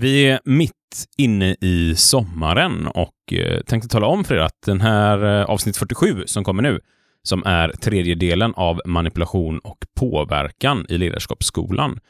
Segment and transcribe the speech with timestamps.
[0.00, 0.72] Vi är mitt
[1.16, 5.76] inne i sommaren och eh, tänkte tala om för er att den här eh, avsnitt
[5.76, 6.80] 47 som kommer nu,
[7.22, 12.00] som är tredjedelen av manipulation och påverkan i ledarskapsskolan,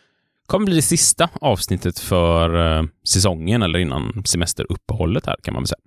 [0.47, 5.69] kommer bli det sista avsnittet för eh, säsongen eller innan semesteruppehållet här kan man väl
[5.69, 5.81] säga.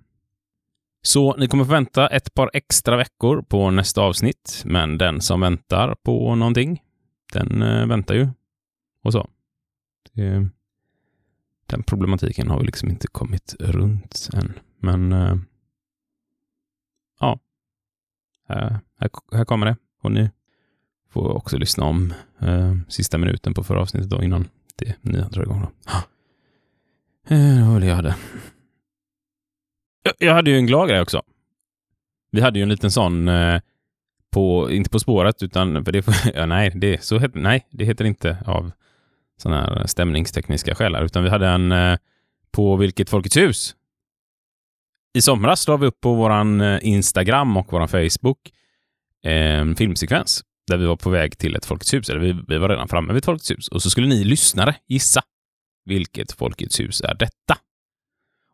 [1.02, 5.40] Så ni kommer få vänta ett par extra veckor på nästa avsnitt, men den som
[5.40, 6.82] väntar på någonting,
[7.32, 8.28] den väntar ju.
[9.04, 9.28] Och så.
[10.12, 10.48] Det,
[11.72, 14.58] den problematiken har vi liksom inte kommit runt än.
[14.78, 15.36] Men äh,
[17.20, 17.38] ja,
[18.48, 18.80] här,
[19.32, 19.76] här, kommer det.
[20.02, 20.30] Och ni
[21.10, 25.42] får också lyssna om äh, sista minuten på förra avsnittet då innan det nya drar
[25.42, 25.60] igång.
[25.60, 25.92] Då.
[27.34, 28.16] Eh, det var det jag hade.
[30.02, 31.22] Jag, jag hade ju en glad grej också.
[32.30, 33.28] Vi hade ju en liten sån
[34.30, 38.04] på, inte På spåret, utan, för det, ja, nej, det, så het, nej, det heter
[38.04, 38.72] inte av
[39.42, 41.96] sådana här stämningstekniska skäl, utan vi hade en eh,
[42.50, 43.74] på Vilket Folkets Hus.
[45.14, 48.38] I somras la vi upp på våran eh, Instagram och våran Facebook
[49.24, 52.58] eh, en filmsekvens där vi var på väg till ett Folkets hus, eller vi, vi
[52.58, 55.22] var redan framme vid ett Folkets hus, och så skulle ni lyssnare gissa
[55.84, 57.58] vilket Folkets hus är detta?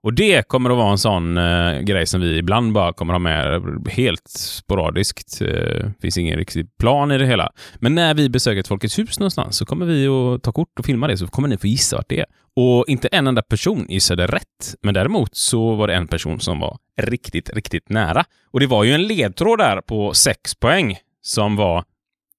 [0.03, 3.21] Och det kommer att vara en sån eh, grej som vi ibland bara kommer att
[3.21, 5.43] ha med helt sporadiskt.
[5.43, 7.51] Eh, finns ingen riktig plan i det hela.
[7.79, 10.85] Men när vi besöker ett Folkets hus någonstans så kommer vi att ta kort och
[10.85, 12.27] filma det, så kommer ni få gissa vart det är.
[12.57, 16.61] Och inte en enda person gissade rätt, men däremot så var det en person som
[16.61, 18.25] var riktigt, riktigt nära.
[18.51, 21.85] Och det var ju en ledtråd där på sex poäng som var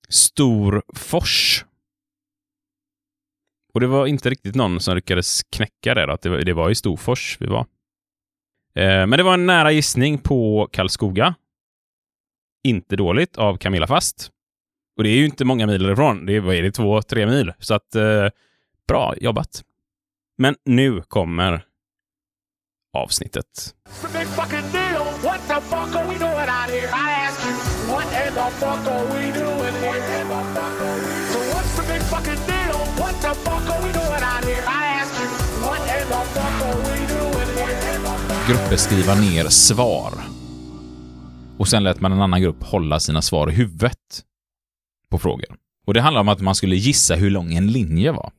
[0.10, 1.66] Storfors.
[3.74, 6.70] Och det var inte riktigt någon som lyckades knäcka det, att det var, det var
[6.70, 7.66] i Storfors vi var.
[8.76, 11.36] Eh, men det var en nära gissning på Karlskoga.
[12.64, 14.32] Inte dåligt av Camilla Fast.
[14.98, 16.26] Och det är ju inte många mil därifrån.
[16.26, 17.54] Det är, vad är det, två, tre mil.
[17.60, 18.28] Så att, eh,
[18.88, 19.64] bra jobbat.
[20.38, 21.66] Men nu kommer
[22.94, 23.76] avsnittet.
[38.48, 40.14] Grupper skriva ner svar.
[41.58, 44.24] Och sen lät man en annan grupp hålla sina svar i huvudet
[45.10, 45.56] på frågor.
[45.88, 48.32] Och det handlade om att man skulle gissa hur lång en linje var.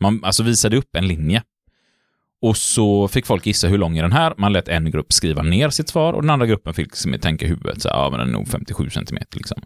[0.00, 1.42] Man alltså visade upp en linje.
[2.42, 4.34] Och så fick folk gissa hur lång är den här.
[4.38, 7.44] Man lät en grupp skriva ner sitt svar och den andra gruppen fick liksom tänka
[7.44, 9.62] i huvudet, så ja men den är nog 57 centimeter liksom.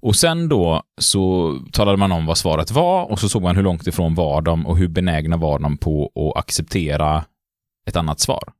[0.00, 3.62] Och sen då så talade man om vad svaret var och så såg man hur
[3.62, 7.24] långt ifrån var de och hur benägna var de på att acceptera
[7.86, 8.52] ett annat svar.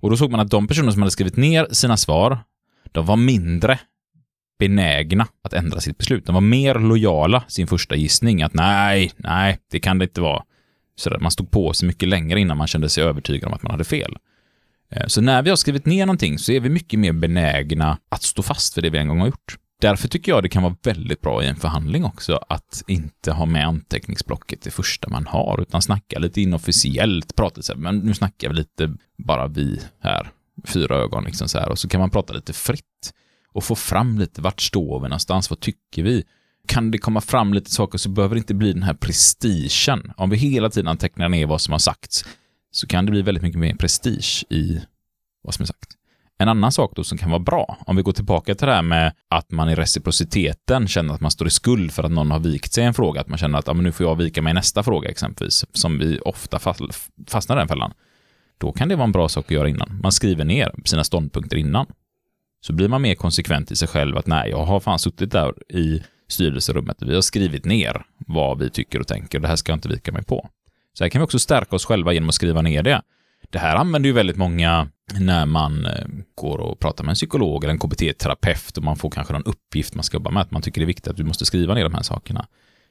[0.00, 2.38] Och då såg man att de personer som hade skrivit ner sina svar,
[2.92, 3.78] de var mindre
[4.58, 6.26] benägna att ändra sitt beslut.
[6.26, 10.42] De var mer lojala sin första gissning, att nej, nej, det kan det inte vara.
[10.96, 13.72] Så man stod på sig mycket längre innan man kände sig övertygad om att man
[13.72, 14.16] hade fel.
[14.90, 18.22] Eh, så när vi har skrivit ner någonting så är vi mycket mer benägna att
[18.22, 19.56] stå fast för det vi en gång har gjort.
[19.82, 23.46] Därför tycker jag det kan vara väldigt bra i en förhandling också att inte ha
[23.46, 28.14] med anteckningsblocket det första man har, utan snacka lite inofficiellt, prata så här, men nu
[28.14, 30.30] snackar vi lite bara vi här,
[30.64, 33.14] fyra ögon liksom så här, och så kan man prata lite fritt
[33.52, 36.24] och få fram lite, vart står vi någonstans, vad tycker vi?
[36.66, 40.12] Kan det komma fram lite saker så behöver det inte bli den här prestigen.
[40.16, 42.24] Om vi hela tiden antecknar ner vad som har sagts
[42.70, 44.80] så kan det bli väldigt mycket mer prestige i
[45.42, 45.96] vad som är sagt.
[46.42, 48.82] En annan sak då som kan vara bra, om vi går tillbaka till det här
[48.82, 52.38] med att man i reciprociteten känner att man står i skuld för att någon har
[52.38, 54.42] vikt sig i en fråga, att man känner att ja, men nu får jag vika
[54.42, 56.58] mig i nästa fråga exempelvis, som vi ofta
[57.28, 57.92] fastnar i den fällan.
[58.58, 60.00] Då kan det vara en bra sak att göra innan.
[60.02, 61.86] Man skriver ner sina ståndpunkter innan.
[62.60, 65.72] Så blir man mer konsekvent i sig själv att nej, jag har fan suttit där
[65.72, 66.96] i styrelserummet.
[67.00, 69.88] Vi har skrivit ner vad vi tycker och tänker och det här ska jag inte
[69.88, 70.48] vika mig på.
[70.92, 73.02] Så här kan vi också stärka oss själva genom att skriva ner det.
[73.50, 74.88] Det här använder ju väldigt många
[75.18, 79.10] när man eh, går och pratar med en psykolog eller en KBT-terapeut och man får
[79.10, 81.24] kanske någon uppgift man ska jobba med, att man tycker det är viktigt att du
[81.24, 82.46] måste skriva ner de här sakerna.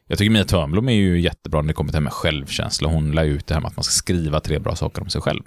[0.07, 2.89] Jag tycker Mia Törnblom är ju jättebra när det kommer till det här med självkänsla.
[2.89, 5.21] Hon lär ut det här med att man ska skriva tre bra saker om sig
[5.21, 5.43] själv.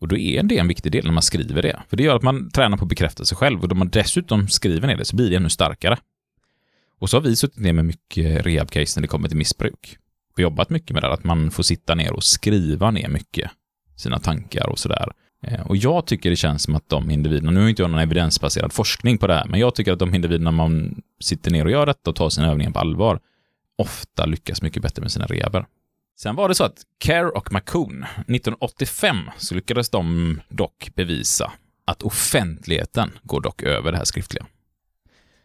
[0.00, 1.82] Och då är det en viktig del när man skriver det.
[1.88, 4.48] För det gör att man tränar på att bekräfta sig själv och då man dessutom
[4.48, 5.98] skriver ner det så blir det ännu starkare.
[6.98, 9.98] Och så har vi suttit ner med mycket rehab-case när det kommer till missbruk.
[10.32, 13.50] Och jobbat mycket med det, här, att man får sitta ner och skriva ner mycket
[13.96, 15.12] sina tankar och sådär.
[15.42, 18.00] Eh, och jag tycker det känns som att de individerna, nu har inte jag någon
[18.00, 21.70] evidensbaserad forskning på det här, men jag tycker att de individerna man sitter ner och
[21.70, 23.20] gör detta och tar sina övningar på allvar,
[23.78, 25.66] ofta lyckas mycket bättre med sina rehaber.
[26.20, 31.52] Sen var det så att Care och McCoon, 1985, så lyckades de dock bevisa
[31.84, 34.46] att offentligheten går dock över det här skriftliga.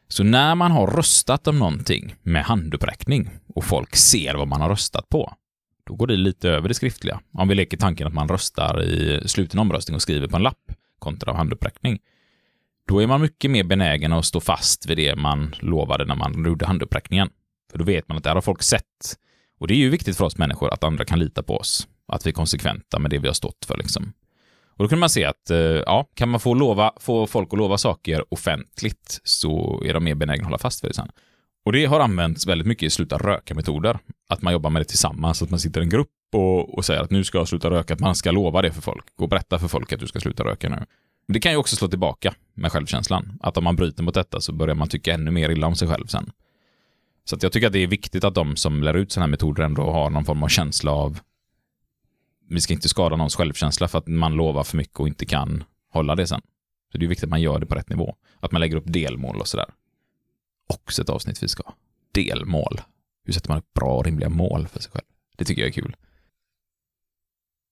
[0.07, 4.69] Så när man har röstat om någonting med handuppräckning och folk ser vad man har
[4.69, 5.33] röstat på,
[5.85, 7.19] då går det lite över det skriftliga.
[7.33, 10.71] Om vi leker tanken att man röstar i sluten omröstning och skriver på en lapp
[10.99, 11.99] kontra handuppräckning.
[12.87, 16.45] Då är man mycket mer benägen att stå fast vid det man lovade när man
[16.45, 17.29] gjorde handuppräckningen.
[17.71, 19.17] För då vet man att det här har folk sett.
[19.59, 21.87] Och det är ju viktigt för oss människor att andra kan lita på oss.
[22.07, 24.13] Att vi är konsekventa med det vi har stått för liksom.
[24.77, 27.59] Och då kan man se att, eh, ja, kan man få, lova, få folk att
[27.59, 31.09] lova saker offentligt så är de mer benägna att hålla fast vid det sen.
[31.65, 33.99] Och det har använts väldigt mycket i sluta röka-metoder.
[34.29, 37.01] Att man jobbar med det tillsammans, att man sitter i en grupp och, och säger
[37.01, 39.59] att nu ska jag sluta röka, att man ska lova det för folk och berätta
[39.59, 40.75] för folk att du ska sluta röka nu.
[41.27, 43.39] Men det kan ju också slå tillbaka med självkänslan.
[43.41, 45.87] Att om man bryter mot detta så börjar man tycka ännu mer illa om sig
[45.87, 46.31] själv sen.
[47.25, 49.31] Så att jag tycker att det är viktigt att de som lär ut sådana här
[49.31, 51.19] metoder ändå har någon form av känsla av
[52.49, 55.63] vi ska inte skada någons självkänsla för att man lovar för mycket och inte kan
[55.89, 56.41] hålla det sen.
[56.91, 58.15] Så det är viktigt att man gör det på rätt nivå.
[58.39, 59.65] Att man lägger upp delmål och sådär.
[60.73, 61.63] Också ett avsnitt vi ska.
[62.11, 62.81] Delmål.
[63.25, 65.05] Hur sätter man upp bra och rimliga mål för sig själv?
[65.37, 65.95] Det tycker jag är kul.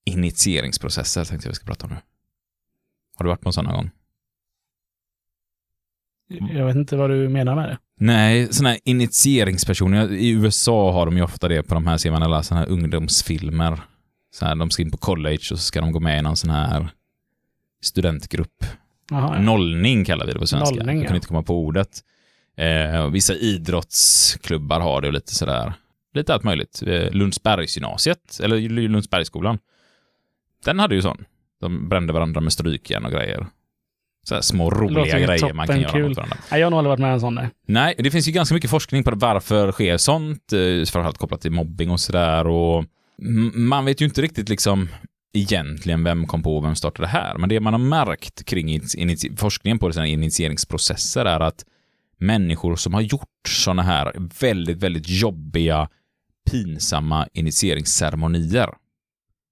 [0.06, 1.98] Initieringsprocesser tänkte jag vi ska prata om nu.
[3.16, 3.92] Har du varit på en sån någon gång?
[6.28, 7.78] Jag vet inte vad du menar med det.
[7.96, 10.12] Nej, sådana här initieringspersoner.
[10.12, 12.72] I USA har de ju ofta det på de här, ser man alla sådana här
[12.72, 13.82] ungdomsfilmer.
[14.34, 16.38] Så här, de ska in på college och så ska de gå med i någon
[16.38, 16.90] sån här
[17.82, 18.66] studentgrupp.
[19.10, 19.42] Jaha, ja.
[19.42, 20.76] Nollning kallar vi det på svenska.
[20.76, 21.08] Nollning, jag ja.
[21.08, 22.04] kunde inte komma på ordet.
[22.62, 25.74] Eh, vissa idrottsklubbar har det och lite sådär.
[26.14, 26.84] Lite allt möjligt.
[26.88, 29.58] Eh, Lundsbergsgymnasiet, eller Lundsbergsskolan.
[30.66, 31.26] Den hade ju sån.
[31.62, 33.48] De brände varandra med strykjärn och grejer.
[34.24, 36.08] Så här små roliga grejer man kan göra kul.
[36.08, 36.38] mot varandra.
[36.52, 37.50] Nej, jag har nog aldrig varit med en sån där.
[37.68, 41.52] Nej, det finns ju ganska mycket forskning på varför sker sånt, eh, framförallt kopplat till
[41.52, 42.86] mobbing och sådär och
[43.54, 44.90] man vet ju inte riktigt liksom
[45.34, 48.82] egentligen vem kom på och vem startade det här, men det man har märkt kring
[49.38, 51.66] forskningen på sina initieringsprocesser är att
[52.22, 55.90] människor som har gjort sådana här väldigt, väldigt jobbiga,
[56.52, 58.70] pinsamma initieringsceremonier,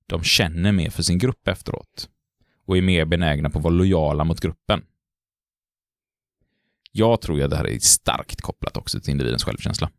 [0.06, 2.10] de känner mer för sin grupp efteråt
[2.66, 4.82] och är mer benägna på att vara lojala mot gruppen.
[6.92, 9.92] Jag tror ju att det här är starkt kopplat också till individens självkänsla.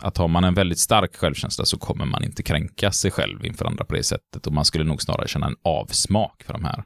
[0.00, 3.64] Att har man en väldigt stark självkänsla så kommer man inte kränka sig själv inför
[3.64, 6.84] andra på det sättet och man skulle nog snarare känna en avsmak för de här.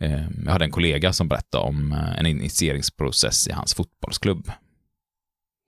[0.00, 4.50] Eh, Jag hade en kollega som berättade om eh, en initieringsprocess i hans fotbollsklubb.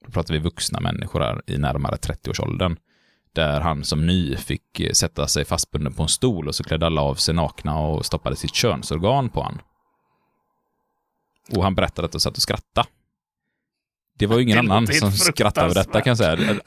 [0.06, 2.76] Då pratar vi vuxna människor här i närmare 30-årsåldern.
[3.32, 6.86] Där han som ny fick eh, sätta sig fastbunden på en stol och så klädde
[6.86, 9.60] alla av sig nakna och stoppade sitt könsorgan på han.
[11.56, 12.88] Och han berättade att och satt och skrattade.
[14.18, 16.60] Det var ju ingen annan som skrattade över detta kan jag säga.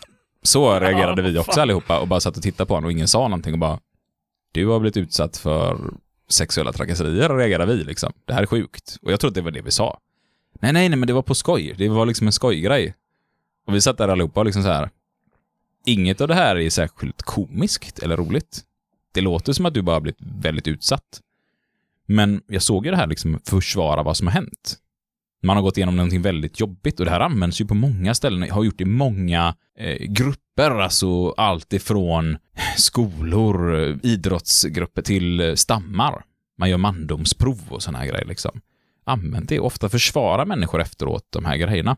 [0.44, 1.62] Så reagerade vi också fan.
[1.62, 3.80] allihopa och bara satt och tittade på honom och ingen sa någonting och bara
[4.52, 5.78] Du har blivit utsatt för
[6.34, 8.14] sexuella trakasserier och reagerade vi liksom.
[8.26, 8.98] Det här är sjukt.
[9.02, 10.00] Och jag tror att det var det vi sa.
[10.60, 11.76] Nej, nej, nej, men det var på skoj.
[11.78, 12.96] Det var liksom en skojgrej.
[13.68, 14.90] Och vi satt där allihopa och liksom så här.
[15.86, 18.64] Inget av det här är särskilt komiskt eller roligt.
[19.12, 21.22] Det låter som att du bara har blivit väldigt utsatt.
[22.06, 24.78] Men jag såg ju det här liksom försvara vad som har hänt.
[25.46, 28.52] Man har gått igenom någonting väldigt jobbigt och det här används ju på många ställen.
[28.52, 32.38] Har gjort det i många eh, grupper, alltså allt ifrån
[32.78, 36.24] skolor, idrottsgrupper till eh, stammar.
[36.58, 38.62] Man gör mandomsprov och sådana här grejer liksom.
[39.06, 41.98] Använt det ofta försvara människor efteråt, de här grejerna.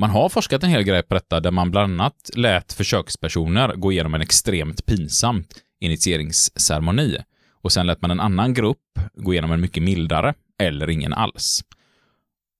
[0.00, 3.92] Man har forskat en hel grej på detta där man bland annat lät försökspersoner gå
[3.92, 7.16] igenom en extremt pinsamt initieringsceremoni
[7.62, 11.64] och sen lät man en annan grupp gå igenom en mycket mildare eller ingen alls.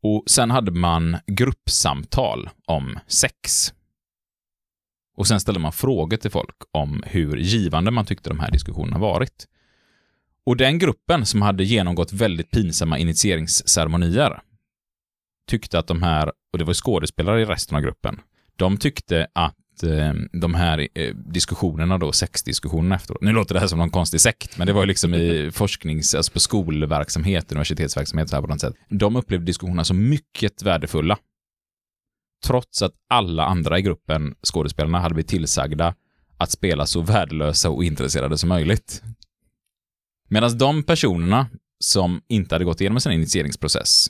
[0.03, 3.73] Och sen hade man gruppsamtal om sex.
[5.17, 8.99] Och sen ställde man frågor till folk om hur givande man tyckte de här diskussionerna
[8.99, 9.47] varit.
[10.47, 14.41] Och den gruppen som hade genomgått väldigt pinsamma initieringsceremonier
[15.49, 18.21] tyckte att de här, och det var skådespelare i resten av gruppen,
[18.57, 23.67] de tyckte att eh, de här eh, diskussionerna då, sexdiskussionerna efteråt, nu låter det här
[23.67, 28.29] som någon konstig sekt, men det var ju liksom i forsknings, alltså på skolverksamhet, universitetsverksamhet
[28.29, 28.75] så här på något sätt.
[28.89, 31.19] De upplevde diskussionerna som mycket värdefulla.
[32.47, 35.95] Trots att alla andra i gruppen, skådespelarna, hade blivit tillsagda
[36.37, 39.03] att spela så värdelösa och intresserade som möjligt.
[40.29, 41.47] Medan de personerna
[41.81, 44.07] som inte hade gått igenom sin initieringsprocess,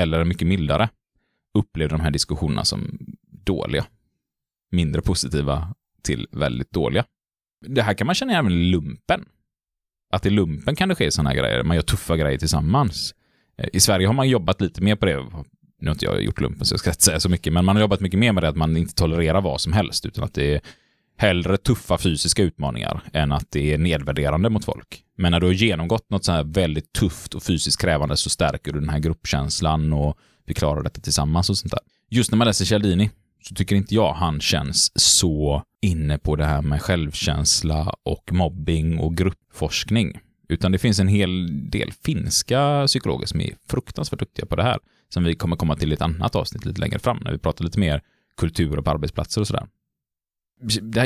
[0.00, 0.88] eller mycket mildare,
[1.58, 2.98] upplevde de här diskussionerna som
[3.44, 3.86] dåliga.
[4.70, 7.04] Mindre positiva till väldigt dåliga.
[7.66, 9.24] Det här kan man känna även i lumpen.
[10.12, 13.14] Att i lumpen kan det ske sådana här grejer, man gör tuffa grejer tillsammans.
[13.58, 15.16] Eh, I Sverige har man jobbat lite mer på det.
[15.80, 17.76] Nu har inte jag gjort lumpen så jag ska inte säga så mycket, men man
[17.76, 20.34] har jobbat mycket mer med det att man inte tolererar vad som helst, utan att
[20.34, 20.60] det är
[21.16, 25.04] hellre tuffa fysiska utmaningar än att det är nedvärderande mot folk.
[25.16, 28.72] Men när du har genomgått något så här väldigt tufft och fysiskt krävande så stärker
[28.72, 31.80] du den här gruppkänslan och vi klarar detta tillsammans och sånt där.
[32.10, 33.10] Just när man läser Cialdini
[33.48, 38.98] så tycker inte jag han känns så inne på det här med självkänsla och mobbing
[38.98, 40.20] och gruppforskning.
[40.48, 44.78] Utan det finns en hel del finska psykologer som är fruktansvärt duktiga på det här,
[45.08, 47.64] som vi kommer komma till i ett annat avsnitt lite längre fram, när vi pratar
[47.64, 48.02] lite mer
[48.36, 49.66] kultur på arbetsplatser och sådär.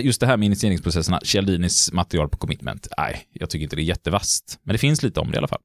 [0.00, 3.84] Just det här med initieringsprocesserna, Cialdinis material på commitment, nej, jag tycker inte det är
[3.84, 4.58] jättevast.
[4.62, 5.62] Men det finns lite om det i alla fall.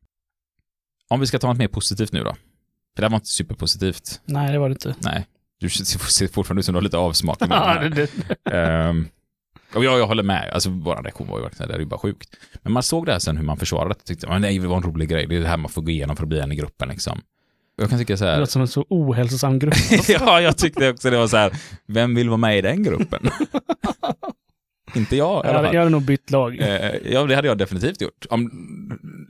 [1.09, 2.33] Om vi ska ta något mer positivt nu då.
[2.95, 4.21] För det här var inte superpositivt.
[4.25, 4.95] Nej, det var det inte.
[4.99, 5.27] Nej.
[5.59, 7.37] Du ser fortfarande ut som du har lite avsmak.
[7.49, 8.11] ja, det,
[8.43, 8.89] det.
[8.89, 9.07] Um,
[9.75, 10.49] och jag, jag håller med.
[10.53, 12.29] Alltså, vår reaktion var ju verkligen, det är ju bara sjukt.
[12.61, 14.03] Men man såg det här sen hur man försvarade det.
[14.03, 15.27] Tyckte, men det var en rolig grej.
[15.27, 17.21] Det är det här man får gå igenom för att bli en i gruppen liksom.
[17.75, 18.33] Jag kan tycka så här.
[18.33, 19.73] Det låter som en så ohälsosam grupp.
[20.07, 21.51] ja, jag tyckte också det var så här.
[21.85, 23.19] Vem vill vara med i den gruppen?
[24.95, 25.73] Inte jag i alla fall.
[25.73, 26.59] Jag hade nog bytt lag.
[26.59, 28.25] Eh, ja, det hade jag definitivt gjort.
[28.29, 28.51] Om,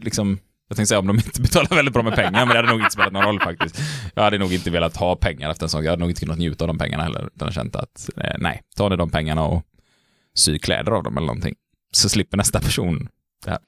[0.02, 2.70] liksom, jag tänkte säga om de inte betalar väldigt bra med pengar, men det hade
[2.70, 3.82] nog inte spelat någon roll faktiskt.
[4.16, 6.38] Jag hade nog inte velat ha pengar efter en sån Jag hade nog inte kunnat
[6.38, 9.64] njuta av de pengarna heller, utan känt att eh, nej, ta ni de pengarna och
[10.36, 11.56] sy kläder av dem eller någonting.
[11.92, 13.10] Så slipper nästa person
[13.46, 13.60] det här.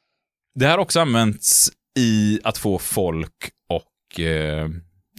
[0.56, 4.70] Det här har också använts i att få folk och eh,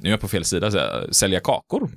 [0.03, 1.91] nu är jag på fel sida, så sälja kakor.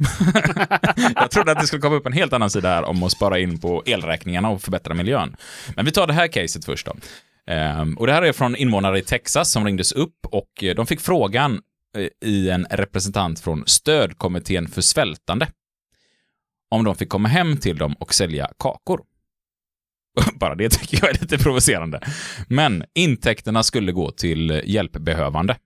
[1.16, 3.40] jag trodde att det skulle komma upp en helt annan sida här om att spara
[3.40, 5.36] in på elräkningarna och förbättra miljön.
[5.75, 6.96] Men vi tar det här caset först då.
[7.48, 10.88] Ehm, och det här är från invånare i Texas som ringdes upp och eh, de
[10.88, 11.62] fick frågan
[11.98, 15.48] eh, i en representant från stödkommittén för svältande
[16.70, 19.02] om de fick komma hem till dem och sälja kakor.
[20.34, 22.02] Bara det tycker jag är lite provocerande.
[22.48, 25.58] Men intäkterna skulle gå till hjälpbehövande.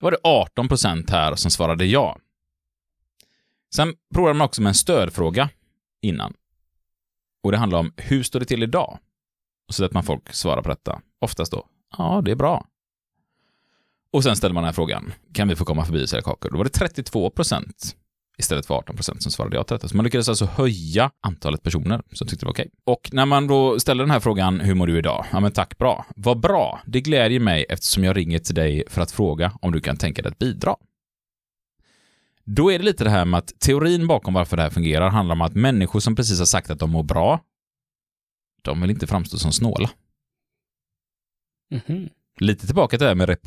[0.00, 2.18] Då var det 18 procent här som svarade ja.
[3.74, 5.48] Sen provade man också med en stödfråga
[6.02, 6.34] innan.
[7.42, 8.98] Och det handlar om hur står det till idag?
[9.72, 11.00] Och så lät man folk svara på detta.
[11.20, 11.66] Oftast då,
[11.98, 12.66] ja, det är bra.
[14.12, 16.50] Och sen ställer man den här frågan, kan vi få komma förbi och sälja kakor?
[16.50, 17.96] Då var det 32 procent
[18.38, 19.88] istället för 18 procent som svarade ja till detta.
[19.88, 22.70] Så man lyckades alltså höja antalet personer som tyckte det var okej.
[22.84, 25.26] Och när man då ställer den här frågan, hur mår du idag?
[25.32, 26.06] Ja, men tack, bra.
[26.16, 26.80] Vad bra.
[26.86, 30.22] Det glädjer mig eftersom jag ringer till dig för att fråga om du kan tänka
[30.22, 30.76] dig att bidra.
[32.44, 35.34] Då är det lite det här med att teorin bakom varför det här fungerar handlar
[35.34, 37.40] om att människor som precis har sagt att de mår bra,
[38.62, 39.90] de vill inte framstå som snåla.
[41.72, 42.10] Mm -hmm.
[42.40, 43.38] Lite tillbaka till det här med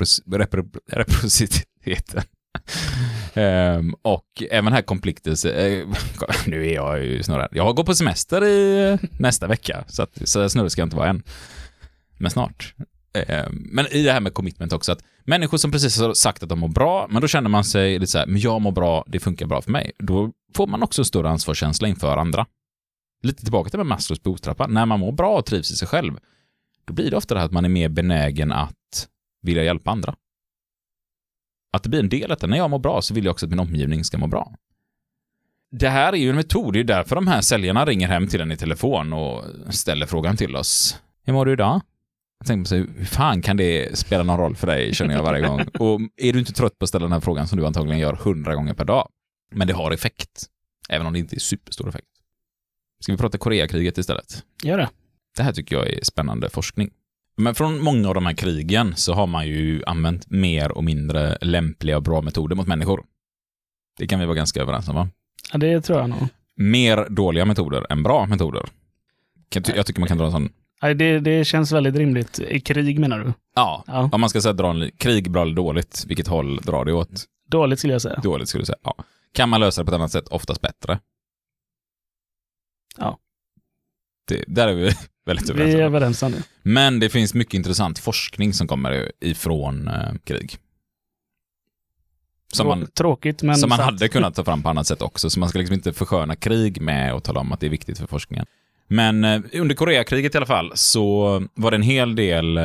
[0.91, 2.23] reprositeten.
[3.33, 5.95] um, och även här konflikter, uh,
[6.47, 7.49] nu är jag ju snurrad.
[7.51, 11.09] Jag går på semester i nästa vecka, så, att, så snurrig ska jag inte vara
[11.09, 11.23] än.
[12.17, 12.73] Men snart.
[13.13, 16.49] Um, men i det här med commitment också, att människor som precis har sagt att
[16.49, 19.03] de mår bra, men då känner man sig lite så här, men jag mår bra,
[19.07, 19.91] det funkar bra för mig.
[19.97, 22.45] Då får man också en större ansvarskänsla inför andra.
[23.25, 26.19] Lite tillbaka till Maslows behovstrappa, när man mår bra och trivs i sig själv,
[26.85, 29.07] då blir det ofta det här att man är mer benägen att
[29.41, 30.15] vilja hjälpa andra
[31.75, 32.47] att det blir en del av detta.
[32.47, 34.51] När jag mår bra så vill jag också att min omgivning ska må bra.
[35.71, 38.41] Det här är ju en metod, det är därför de här säljarna ringer hem till
[38.41, 40.99] en i telefon och ställer frågan till oss.
[41.23, 41.81] Hur mår du idag?
[42.39, 45.23] Jag tänker på sig, hur fan kan det spela någon roll för dig, känner jag
[45.23, 45.59] varje gång.
[45.79, 48.13] Och är du inte trött på att ställa den här frågan som du antagligen gör
[48.13, 49.09] hundra gånger per dag?
[49.51, 50.45] Men det har effekt,
[50.89, 52.07] även om det inte är superstor effekt.
[52.99, 54.43] Ska vi prata Koreakriget istället?
[54.63, 54.89] Gör det.
[55.37, 56.89] Det här tycker jag är spännande forskning.
[57.37, 61.37] Men från många av de här krigen så har man ju använt mer och mindre
[61.41, 63.03] lämpliga och bra metoder mot människor.
[63.97, 65.09] Det kan vi vara ganska överens om, va?
[65.51, 66.27] Ja, det tror jag nog.
[66.57, 68.65] Mer dåliga metoder än bra metoder.
[69.75, 70.49] Jag tycker man kan dra en sån...
[70.81, 72.39] Nej, det, det känns väldigt rimligt.
[72.39, 73.33] I krig menar du?
[73.55, 74.09] Ja, ja.
[74.11, 77.25] om man ska säga dra en krig bra eller dåligt, vilket håll drar det åt?
[77.49, 78.19] Dåligt skulle jag säga.
[78.23, 78.95] Dåligt skulle jag säga, ja.
[79.33, 80.99] Kan man lösa det på ett annat sätt, oftast bättre.
[82.97, 83.19] Ja.
[84.27, 84.91] Det, där är vi
[85.25, 85.75] väldigt överens.
[85.75, 86.43] Vi är överens om det.
[86.63, 90.57] Men det finns mycket intressant forskning som kommer ifrån eh, krig.
[92.53, 93.91] Som man, Tråkigt, men Som man sant.
[93.91, 96.81] hade kunnat ta fram på annat sätt också, så man ska liksom inte försköna krig
[96.81, 98.45] med att tala om att det är viktigt för forskningen.
[98.87, 102.63] Men eh, under Koreakriget i alla fall så var det en hel del eh,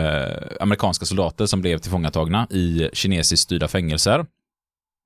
[0.61, 4.27] amerikanska soldater som blev tillfångatagna i kinesiskt styrda fängelser.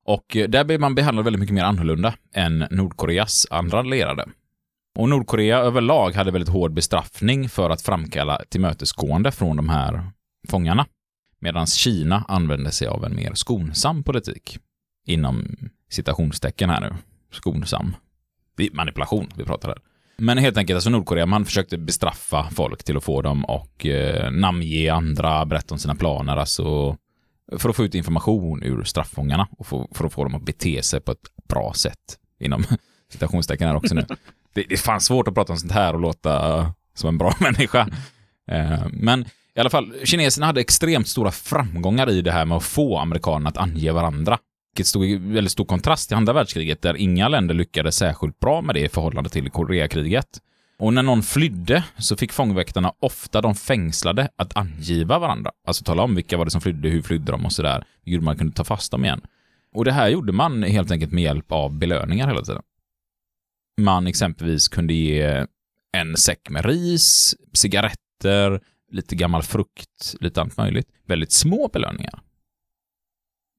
[0.04, 4.24] Och eh, där blev man behandlad väldigt mycket mer annorlunda än Nordkoreas andra allierade.
[4.98, 10.10] Och Nordkorea överlag hade väldigt hård bestraffning för att framkalla tillmötesgående från de här
[10.48, 10.86] fångarna.
[11.40, 14.58] Medan Kina använde sig av en mer skonsam politik.
[15.06, 15.56] Inom
[15.90, 16.94] citationstecken här nu.
[17.32, 17.96] Skonsam.
[18.56, 19.78] Det är Manipulation vi pratar här.
[20.16, 24.30] Men helt enkelt, alltså Nordkorea, man försökte bestraffa folk till att få dem och eh,
[24.30, 26.96] namnge andra, berätta om sina planer, alltså
[27.58, 30.82] för att få ut information ur strafffångarna och få, för att få dem att bete
[30.82, 32.64] sig på ett bra sätt inom
[33.12, 34.06] citationstecken här också nu
[34.54, 37.18] det, det är fan svårt att prata om sånt här och låta eh, som en
[37.18, 37.88] bra människa.
[38.50, 39.24] Eh, men
[39.56, 43.48] i alla fall, kineserna hade extremt stora framgångar i det här med att få amerikanerna
[43.48, 44.38] att ange varandra.
[44.72, 48.60] vilket stod i väldigt stor kontrast till andra världskriget där inga länder lyckades särskilt bra
[48.60, 50.40] med det i förhållande till Koreakriget.
[50.78, 55.50] Och när någon flydde så fick fångväktarna ofta de fängslade att angiva varandra.
[55.66, 57.84] Alltså tala om vilka var det som flydde, hur flydde de och sådär.
[58.04, 59.20] Hur man kunde ta fast dem igen.
[59.74, 62.62] Och det här gjorde man helt enkelt med hjälp av belöningar hela tiden.
[63.76, 65.46] Man exempelvis kunde ge
[65.92, 70.88] en säck med ris, cigaretter, lite gammal frukt, lite allt möjligt.
[71.04, 72.22] Väldigt små belöningar.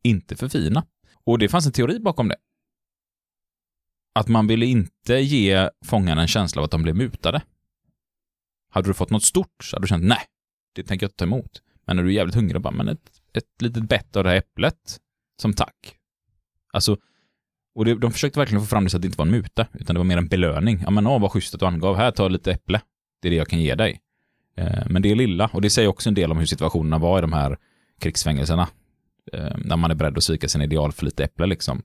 [0.04, 0.86] Inte för fina.
[1.24, 2.38] Och det fanns en teori bakom det.
[4.14, 7.42] Att man ville inte ge fångarna en känsla av att de blev mutade.
[8.70, 10.26] Hade du fått något stort så hade du känt nej,
[10.74, 11.62] det tänker jag inte ta emot.
[11.86, 14.38] Men när du är jävligt hungrig, bara, men ett, ett litet bett av det här
[14.38, 15.00] äpplet
[15.42, 15.98] som tack.
[16.74, 16.98] Alltså,
[17.76, 19.68] och det, de försökte verkligen få fram det så att det inte var en muta,
[19.74, 20.80] utan det var mer en belöning.
[20.84, 21.96] Ja men åh, vad schysst att du angav.
[21.96, 22.82] Här, ta lite äpple.
[23.22, 24.00] Det är det jag kan ge dig.
[24.58, 27.18] Eh, men det är lilla, och det säger också en del om hur situationerna var
[27.18, 27.58] i de här
[28.00, 28.68] krigsfängelserna.
[29.34, 31.82] Eh, när man är beredd att svika sin ideal för lite äpple liksom.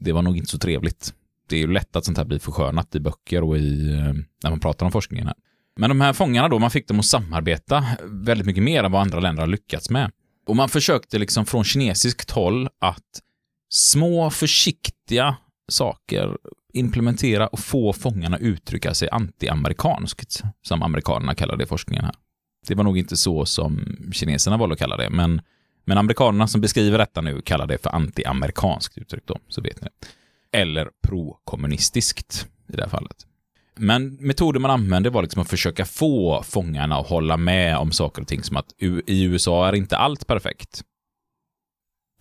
[0.00, 1.14] Det var nog inte så trevligt.
[1.48, 4.12] Det är ju lätt att sånt här blir förskönat i böcker och i, eh,
[4.42, 5.36] när man pratar om forskningen här.
[5.76, 9.02] Men de här fångarna då, man fick dem att samarbeta väldigt mycket mer än vad
[9.02, 10.10] andra länder har lyckats med.
[10.46, 13.20] Och man försökte liksom från kinesiskt håll att
[13.68, 15.36] små försiktiga
[15.68, 16.36] saker
[16.74, 20.42] implementera och få fångarna uttrycka sig antiamerikanskt.
[20.62, 22.14] som amerikanerna kallar det i forskningen här.
[22.68, 25.40] Det var nog inte så som kineserna valde att kalla det, men,
[25.84, 29.88] men amerikanerna som beskriver detta nu kallar det för antiamerikanskt uttryck då, så vet ni
[29.88, 30.06] det.
[30.58, 33.26] Eller pro-kommunistiskt i det här fallet.
[33.76, 38.22] Men metoden man använde var liksom att försöka få fångarna att hålla med om saker
[38.22, 38.72] och ting som att
[39.06, 40.82] i USA är inte allt perfekt.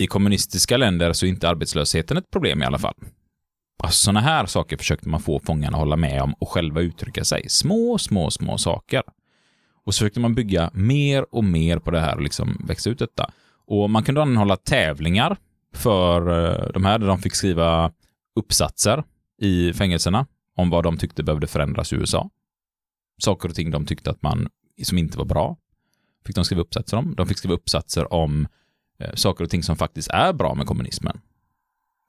[0.04, 2.94] I kommunistiska länder så är inte arbetslösheten ett problem i alla fall.
[3.84, 7.24] Alltså, sådana här saker försökte man få fångarna att hålla med om och själva uttrycka
[7.24, 7.50] sig.
[7.50, 9.04] Små, små, små saker.
[9.86, 13.00] Och så försökte man bygga mer och mer på det här och liksom växa ut
[13.00, 13.32] detta.
[13.68, 15.38] Och man kunde anhålla tävlingar
[15.74, 17.92] för eh, de här, där de fick skriva
[18.36, 19.04] uppsatser
[19.42, 22.30] i fängelserna om vad de tyckte behövde förändras i USA.
[23.18, 24.48] Saker och ting de tyckte att man,
[24.84, 25.58] som inte var bra,
[26.26, 27.16] fick de skriva uppsatser om.
[27.16, 28.48] De fick skriva uppsatser om eh,
[29.00, 31.22] Eh, saker och ting som faktiskt är bra med kommunismen.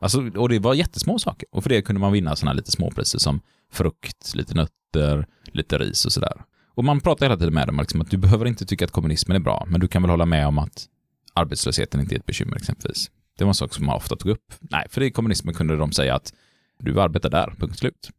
[0.01, 1.49] Alltså, och det var jättesmå saker.
[1.53, 3.40] Och för det kunde man vinna sådana här lite småpriser som
[3.73, 6.44] frukt, lite nötter, lite ris och sådär.
[6.75, 9.37] Och man pratar hela tiden med dem liksom, att du behöver inte tycka att kommunismen
[9.37, 10.87] är bra, men du kan väl hålla med om att
[11.35, 13.11] arbetslösheten inte är ett bekymmer exempelvis.
[13.38, 14.53] Det var en sak som man ofta tog upp.
[14.61, 16.33] Nej, för i kommunismen kunde de säga att
[16.79, 18.11] du arbetar där, punkt slut.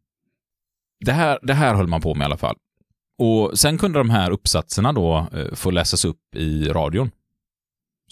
[1.00, 2.56] Det här, det här höll man på med i alla fall.
[3.18, 7.12] Och sen kunde de här uppsatserna då eh, få läsas upp i radion.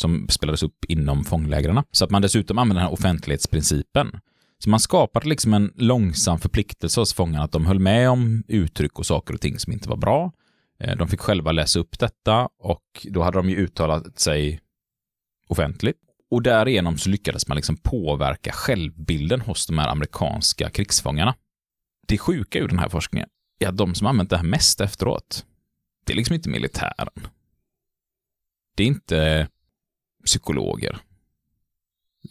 [0.03, 1.83] Som spelades upp inom fånglägren.
[1.91, 4.19] Så att man dessutom använde den här offentlighetsprincipen.
[4.63, 8.99] Så man skapade liksom en långsam förpliktelse hos fångarna att de höll med om uttryck
[8.99, 10.31] och saker och ting som inte var bra.
[10.79, 14.59] Eh, de fick själva läsa upp detta och då hade de ju uttalat sig
[15.47, 15.97] offentligt.
[16.31, 21.35] Och därigenom så lyckades man liksom påverka självbilden hos de här amerikanska krigsfångarna.
[22.07, 25.45] Det sjuka ur den här forskningen är att de som använt det här mest efteråt,
[26.05, 27.27] det är liksom inte militären.
[28.75, 29.47] Det är inte
[30.25, 30.97] psykologer.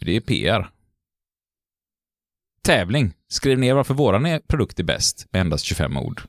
[0.01, 0.69] Det är PR.
[2.61, 3.13] Tävling.
[3.27, 6.21] Skriv ner varför våran produkt är bäst med endast 25 ord.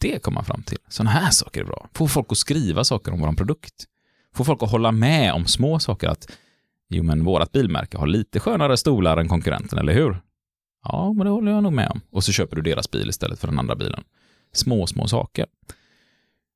[0.00, 0.78] Det kommer man fram till.
[0.88, 1.88] Sådana här saker är bra.
[1.92, 3.84] Få folk att skriva saker om våran produkt.
[4.34, 6.08] Få folk att hålla med om små saker.
[6.08, 6.30] Att
[6.88, 10.20] jo, men vårat bilmärke har lite skönare stolar än konkurrenten, eller hur?
[10.84, 12.00] Ja, men det håller jag nog med om.
[12.10, 14.04] Och så köper du deras bil istället för den andra bilen.
[14.52, 15.46] Små, små saker.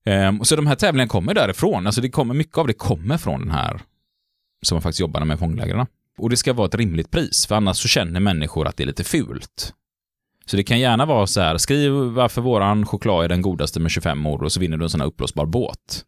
[0.05, 1.87] Ehm, och så de här tävlingarna kommer därifrån.
[1.87, 3.81] Alltså det kommer, mycket av det kommer från den här
[4.63, 5.87] som man faktiskt jobbar med fånglägren.
[6.19, 8.87] Och det ska vara ett rimligt pris, för annars så känner människor att det är
[8.87, 9.75] lite fult.
[10.47, 13.91] Så det kan gärna vara så här, skriv varför våran choklad är den godaste med
[13.91, 16.05] 25 år och så vinner du en sån här uppblåsbar båt.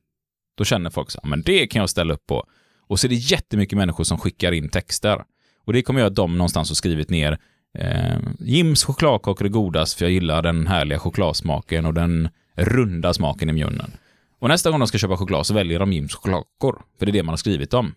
[0.56, 2.44] Då känner folk så här, men det kan jag ställa upp på.
[2.86, 5.24] Och så är det jättemycket människor som skickar in texter.
[5.64, 7.38] Och det kommer göra att de någonstans har skrivit ner
[7.78, 13.50] eh, Jims chokladkakor är godast för jag gillar den härliga chokladsmaken och den runda smaken
[13.50, 13.92] i munnen.
[14.38, 17.12] Och nästa gång de ska köpa choklad så väljer de Jims chokladkakor, för det är
[17.12, 17.94] det man har skrivit om.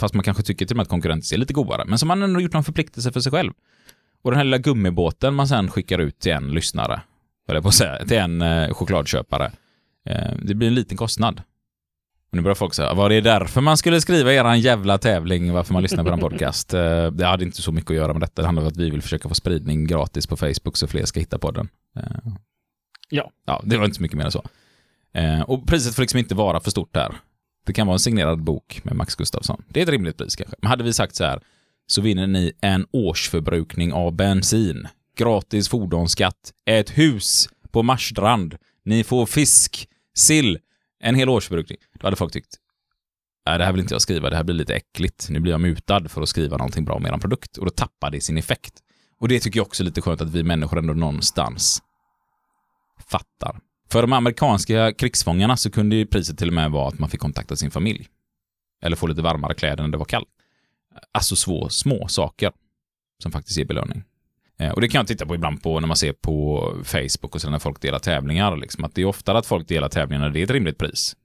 [0.00, 2.22] Fast man kanske tycker till och med att konkurrenten är lite godare, men som man
[2.22, 3.52] ändå gjort någon förpliktelse för sig själv.
[4.22, 7.00] Och den här lilla gummibåten man sen skickar ut till en lyssnare,
[7.48, 9.52] eller på att säga, till en eh, chokladköpare.
[10.06, 11.42] Eh, det blir en liten kostnad.
[12.30, 15.72] Och nu börjar folk säga, var det därför man skulle skriva eran jävla tävling, varför
[15.72, 16.74] man lyssnar på den podcast?
[16.74, 18.42] Eh, det hade inte så mycket att göra med detta.
[18.42, 21.20] Det handlar om att vi vill försöka få spridning gratis på Facebook så fler ska
[21.20, 21.68] hitta podden.
[21.96, 22.02] Eh,
[23.12, 23.30] Ja.
[23.46, 24.44] Ja, det var inte så mycket mer än så.
[25.46, 27.14] Och priset får liksom inte vara för stort där.
[27.66, 29.62] Det kan vara en signerad bok med Max Gustafsson.
[29.68, 30.56] Det är ett rimligt pris kanske.
[30.62, 31.40] Men hade vi sagt så här,
[31.86, 39.26] så vinner ni en årsförbrukning av bensin, gratis fordonsskatt, ett hus på Marstrand, ni får
[39.26, 40.58] fisk, sill,
[41.00, 41.78] en hel årsförbrukning.
[41.92, 42.56] Då hade folk tyckt,
[43.46, 45.28] nej det här vill inte jag skriva, det här blir lite äckligt.
[45.30, 47.56] Nu blir jag mutad för att skriva någonting bra om er produkt.
[47.56, 48.74] Och då tappar det sin effekt.
[49.20, 51.82] Och det tycker jag också är lite skönt att vi människor ändå någonstans
[53.10, 53.60] fattar.
[53.92, 57.20] För de amerikanska krigsfångarna så kunde ju priset till och med vara att man fick
[57.20, 58.08] kontakta sin familj.
[58.82, 60.28] Eller få lite varmare kläder när det var kallt.
[61.12, 62.52] Alltså små, små saker
[63.22, 64.02] som faktiskt ger belöning.
[64.58, 67.40] Eh, och det kan jag titta på ibland på när man ser på Facebook och
[67.40, 68.56] sen när folk delar tävlingar.
[68.56, 71.16] Liksom, att det är oftare att folk delar tävlingar när det är ett rimligt pris.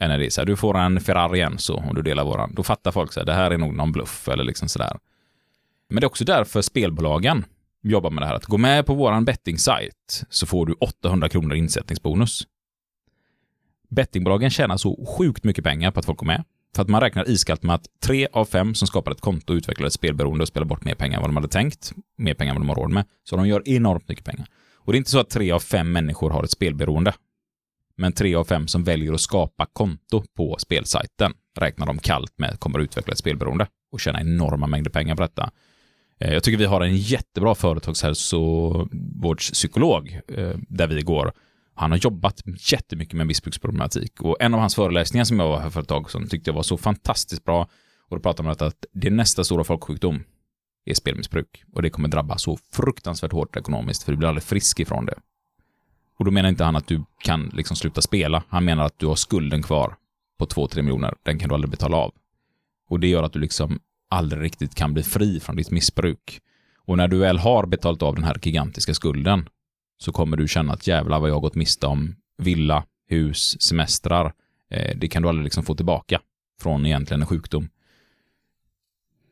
[0.00, 2.24] Än när det är så här, du får en Ferrari igen så om du delar
[2.24, 2.54] våran.
[2.54, 4.98] Då fattar folk så här, det här är nog någon bluff eller liksom sådär.
[5.88, 7.44] Men det är också därför spelbolagen
[7.82, 8.34] jobbar med det här.
[8.34, 12.46] Att gå med på våran bettingsajt så får du 800 kronor insättningsbonus.
[13.88, 16.44] Bettingbolagen tjänar så sjukt mycket pengar på att folk går med.
[16.74, 19.86] För att man räknar iskallt med att tre av fem som skapar ett konto utvecklar
[19.86, 22.56] ett spelberoende och spelar bort mer pengar än vad de hade tänkt, mer pengar än
[22.56, 23.04] vad de har råd med.
[23.24, 24.46] Så de gör enormt mycket pengar.
[24.74, 27.14] Och det är inte så att tre av fem människor har ett spelberoende.
[27.96, 32.60] Men tre av fem som väljer att skapa konto på spelsajten räknar de kallt med
[32.60, 35.50] kommer att utveckla ett spelberoende och tjäna enorma mängder pengar på detta.
[36.20, 41.32] Eh, jag tycker vi har en jättebra företagshälsovårdspsykolog eh, där vi går.
[41.74, 45.70] Han har jobbat jättemycket med missbruksproblematik och en av hans föreläsningar som jag var här
[45.70, 47.68] för ett tag sedan tyckte jag var så fantastiskt bra.
[48.08, 50.22] Och då pratade man om att det nästa stora folksjukdom
[50.84, 54.80] är spelmissbruk och det kommer drabba så fruktansvärt hårt ekonomiskt för du blir aldrig frisk
[54.80, 55.14] ifrån det.
[56.18, 58.42] Och då menar inte han att du kan liksom sluta spela.
[58.48, 59.96] Han menar att du har skulden kvar
[60.38, 61.14] på 2-3 miljoner.
[61.22, 62.14] Den kan du aldrig betala av.
[62.88, 63.80] Och det gör att du liksom
[64.10, 66.40] aldrig riktigt kan bli fri från ditt missbruk.
[66.78, 69.48] Och när du väl har betalat av den här gigantiska skulden
[69.98, 74.32] så kommer du känna att jävlar vad jag har gått miste om villa, hus, semestrar.
[74.70, 76.20] Eh, det kan du aldrig liksom få tillbaka
[76.60, 77.68] från egentligen en sjukdom.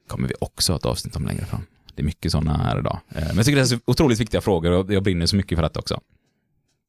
[0.06, 1.62] kommer vi också ha ett avsnitt om längre fram.
[1.94, 3.00] Det är mycket sådana här idag.
[3.08, 5.58] Eh, men jag tycker det är så otroligt viktiga frågor och jag brinner så mycket
[5.58, 6.00] för detta också.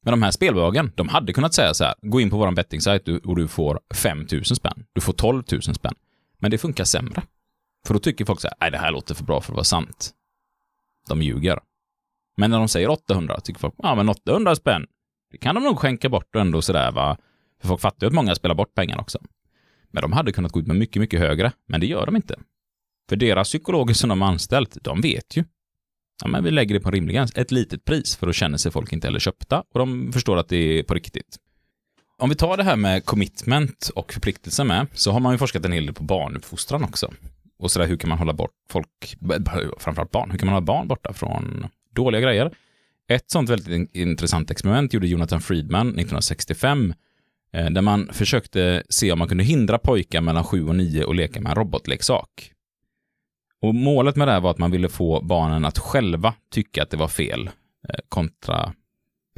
[0.02, 3.08] Men de här spelbolagen, de hade kunnat säga så här, gå in på vår bettingsajt
[3.08, 4.84] och du får 5 000 spänn.
[4.92, 5.94] Du får 12 000 spänn.
[6.38, 7.22] Men det funkar sämre.
[7.86, 9.64] För då tycker folk så här, nej det här låter för bra för att vara
[9.64, 10.10] sant.
[11.08, 11.58] De ljuger.
[12.36, 14.86] Men när de säger 800 tycker folk, ja men 800 spänn,
[15.30, 17.16] det kan de nog skänka bort och ändå sådär va.
[17.60, 19.18] För folk fattar ju att många spelar bort pengarna också.
[19.90, 22.38] Men de hade kunnat gå ut med mycket, mycket högre, men det gör de inte.
[23.08, 25.44] För deras psykologer som de har anställt, de vet ju.
[26.22, 28.58] Ja, men vi lägger det på en rimlig gräns, ett litet pris, för då känner
[28.58, 31.38] sig folk inte heller köpta och de förstår att det är på riktigt.
[32.18, 35.64] Om vi tar det här med commitment och förpliktelse med, så har man ju forskat
[35.64, 37.12] en hel del på barnuppfostran också.
[37.60, 39.16] Och sådär, hur kan man hålla bort folk,
[39.78, 42.54] framförallt barn, hur kan man hålla barn borta från dåliga grejer?
[43.08, 46.94] Ett sånt väldigt intressant experiment gjorde Jonathan Friedman 1965,
[47.52, 51.16] eh, där man försökte se om man kunde hindra pojkar mellan 7 och 9 att
[51.16, 52.52] leka med en robotleksak.
[53.62, 56.90] Och målet med det här var att man ville få barnen att själva tycka att
[56.90, 57.50] det var fel,
[57.88, 58.72] eh, kontra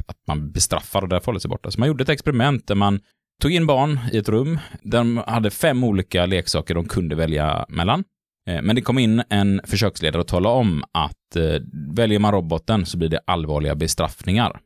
[0.07, 1.71] att man bestraffar och därför håller sig borta.
[1.71, 2.99] Så man gjorde ett experiment där man
[3.41, 7.65] tog in barn i ett rum där de hade fem olika leksaker de kunde välja
[7.69, 8.03] mellan.
[8.47, 12.85] Eh, men det kom in en försöksledare och talade om att eh, väljer man roboten
[12.85, 14.59] så blir det allvarliga bestraffningar.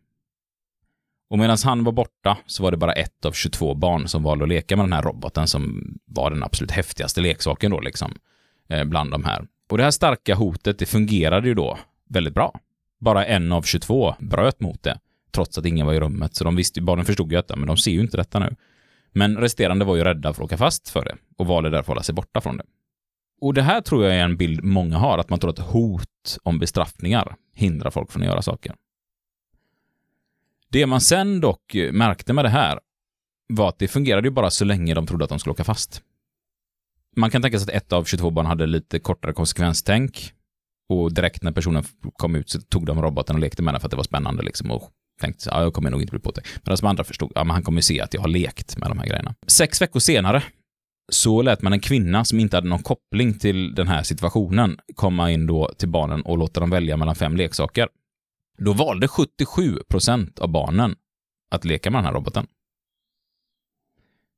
[1.30, 4.44] Och medan han var borta så var det bara ett av 22 barn som valde
[4.44, 8.14] att leka med den här roboten som var den absolut häftigaste leksaken då liksom,
[8.70, 9.48] eh, bland de här.
[9.70, 11.78] Och det här starka hotet, det fungerade ju då
[12.10, 12.60] väldigt bra.
[13.00, 15.00] Bara en av 22 bröt mot det,
[15.32, 16.36] trots att ingen var i rummet.
[16.36, 18.56] Så de visste, barnen förstod ju detta, men de ser ju inte detta nu.
[19.12, 21.88] Men resterande var ju rädda för att åka fast för det och valde därför att
[21.88, 22.64] hålla sig borta från det.
[23.42, 26.38] Och det här tror jag är en bild många har, att man tror att hot
[26.44, 28.76] om bestraffningar hindrar folk från att göra saker.
[30.70, 32.80] Det man sen dock märkte med det här
[33.48, 36.02] var att det fungerade ju bara så länge de trodde att de skulle åka fast.
[37.16, 40.34] Man kan tänka sig att ett av 22 barn hade lite kortare konsekvenstänk
[40.90, 43.88] och direkt när personen kom ut så tog de roboten och lekte med den för
[43.88, 46.48] att det var spännande liksom och tänkte så, ja, jag kommer nog inte bli påtäckt.
[46.64, 49.00] Medan de andra förstod, ja, men han kommer se att jag har lekt med de
[49.00, 49.36] här grejerna.
[49.48, 50.44] Sex veckor senare
[51.10, 55.32] så lät man en kvinna som inte hade någon koppling till den här situationen komma
[55.32, 57.90] in då till barnen och låta dem välja mellan fem leksaker.
[58.58, 60.96] Då valde 77 procent av barnen
[61.52, 62.48] att leka med den här roboten.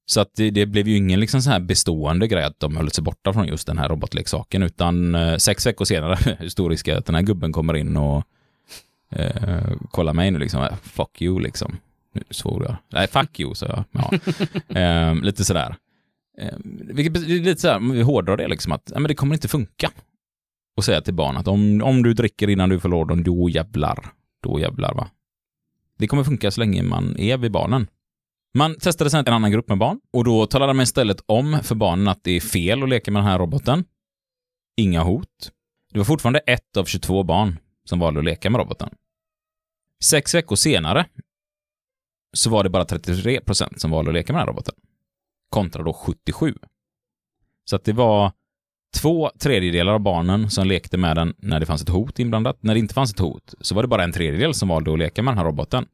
[0.06, 2.92] Så att det, det blev ju ingen liksom så här bestående grej att de höll
[2.92, 6.88] sig borta från just den här robotleksaken, utan eh, sex veckor senare, hur stor risk
[6.88, 8.24] är att den här gubben kommer in och
[9.10, 11.78] eh, kollar mig nu liksom, fuck you liksom.
[12.14, 12.76] Nu svor jag.
[12.90, 13.84] Nej, fuck you, sa jag.
[13.92, 14.12] Ja.
[14.80, 15.76] eh, lite sådär.
[16.40, 19.16] Eh, vilket det är lite så här, vi hårdrar det liksom, att ja, men det
[19.16, 19.92] kommer inte funka.
[20.78, 24.06] Och säga till barn att om, om du dricker innan du förlorar dem, då jävlar.
[24.44, 25.10] Då jävlar va.
[25.98, 27.88] Det kommer funka så länge man är vid barnen.
[28.54, 31.76] Man testade sen en annan grupp med barn och då talade man istället om för
[31.76, 33.86] barnen att det är fel att leka med den här roboten.
[34.78, 35.52] Inga hot.
[35.92, 38.90] Det var fortfarande ett av 22 barn som valde att leka med roboten.
[40.04, 41.06] Sex veckor senare
[42.34, 44.76] så var det bara 33 procent som valde att leka med den här roboten.
[45.50, 46.54] Kontra då 77
[47.66, 48.32] Så att det var
[48.98, 52.64] två tredjedelar av barnen som lekte med den när det fanns ett hot inblandat.
[52.64, 55.00] När det inte fanns ett hot så var det bara en tredjedel som valde att
[55.00, 55.86] leka med den här roboten.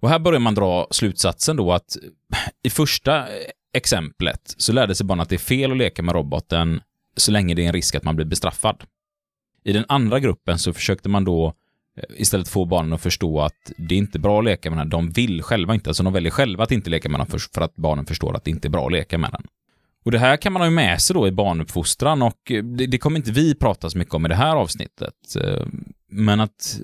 [0.00, 1.96] Och här börjar man dra slutsatsen då att
[2.62, 6.14] i första eh, exemplet så lärde sig barnen att det är fel att leka med
[6.14, 6.80] roboten
[7.16, 8.84] så länge det är en risk att man blir bestraffad.
[9.64, 11.54] I den andra gruppen så försökte man då
[11.98, 14.88] Eh, istället få barnen att förstå att det är inte bra att leka med den.
[14.88, 17.76] De vill själva inte, alltså de väljer själva att inte leka med den för, att
[17.76, 19.42] barnen förstår att det inte är bra att leka med den.
[20.04, 22.98] Och det här kan man ha med sig då i barnuppfostran och eh, det, det
[22.98, 25.36] kommer inte vi prata så mycket om i det här avsnittet.
[25.40, 25.66] Eh,
[26.10, 26.80] men att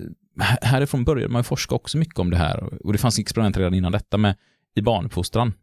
[0.61, 3.73] härifrån började man ju forska också mycket om det här och det fanns experiment redan
[3.73, 4.35] innan detta med
[4.75, 5.53] i barnuppfostran.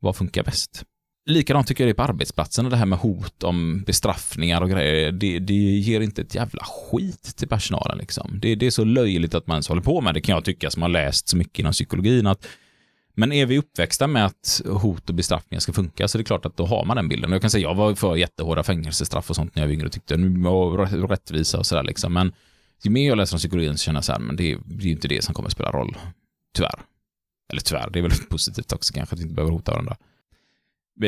[0.00, 0.84] Vad funkar bäst?
[1.28, 5.12] Likadant tycker jag det är på arbetsplatsen, det här med hot om bestraffningar och grejer.
[5.12, 8.38] Det, det ger inte ett jävla skit till personalen liksom.
[8.42, 10.70] Det, det är så löjligt att man ens håller på med det kan jag tycka
[10.70, 12.26] som har läst så mycket inom psykologin.
[12.26, 12.46] Att,
[13.14, 16.46] men är vi uppväxta med att hot och bestraffningar ska funka så är det klart
[16.46, 17.32] att då har man den bilden.
[17.32, 19.92] Jag kan säga jag var för jättehårda fängelsestraff och sånt när jag var yngre och
[19.92, 22.12] tyckte nu var rättvisa och sådär liksom.
[22.12, 22.32] Men
[22.82, 24.86] ju mer jag läser om psykologin så känner jag så här, men det, det är
[24.86, 25.96] ju inte det som kommer att spela roll.
[26.56, 26.80] Tyvärr.
[27.52, 29.96] Eller tyvärr, det är väl positivt också kanske att vi inte behöver hota varandra.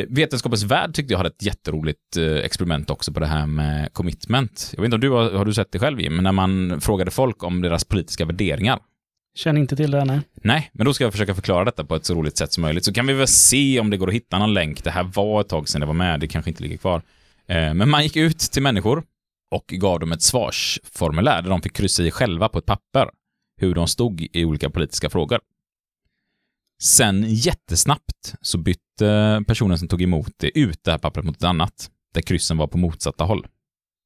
[0.09, 4.73] Vetenskapens värld tyckte jag hade ett jätteroligt eh, experiment också på det här med commitment.
[4.77, 6.81] Jag vet inte om du har, har du sett det själv Jim, men när man
[6.81, 8.79] frågade folk om deras politiska värderingar.
[9.39, 10.21] Känner inte till det, nej.
[10.35, 12.85] Nej, men då ska jag försöka förklara detta på ett så roligt sätt som möjligt.
[12.85, 14.85] Så kan vi väl se om det går att hitta någon länk.
[14.85, 17.03] Det här var ett tag sedan det var med, det kanske inte ligger kvar.
[17.49, 19.03] Eh, Men man gick ut till människor
[19.51, 23.11] och gav dem ett svarsformulär där de fick kryssa i själva på ett papper
[23.61, 25.41] hur de stod i olika politiska frågor.
[26.83, 31.45] Sen jättesnabbt så bytte personen som tog emot det ut det här pappret mot ett
[31.45, 33.47] annat, där kryssen var på motsatta håll.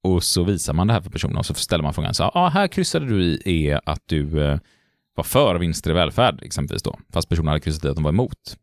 [0.05, 2.33] Och så visar man det här för personen och så ställer man frågan så här,
[2.35, 4.59] ah, här kryssade du i är att du eh,
[5.15, 8.11] var för vinster i välfärd, exempelvis då, fast personen hade kryssat i att de var
[8.11, 8.57] emot.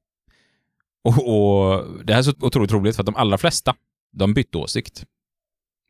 [1.04, 3.76] Och, och det här är så otroligt roligt för att de allra flesta,
[4.12, 5.06] de bytte åsikt.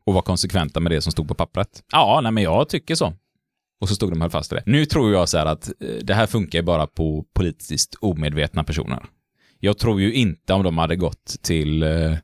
[0.04, 1.82] Och var konsekventa med det som stod på pappret.
[1.92, 3.12] Ja, nej men jag tycker så.
[3.80, 4.62] Och så stod de höll fast det.
[4.66, 9.04] Nu tror jag så här att eh, det här funkar bara på politiskt omedvetna personer.
[9.58, 12.16] Jag tror ju inte om de hade gått till, eh,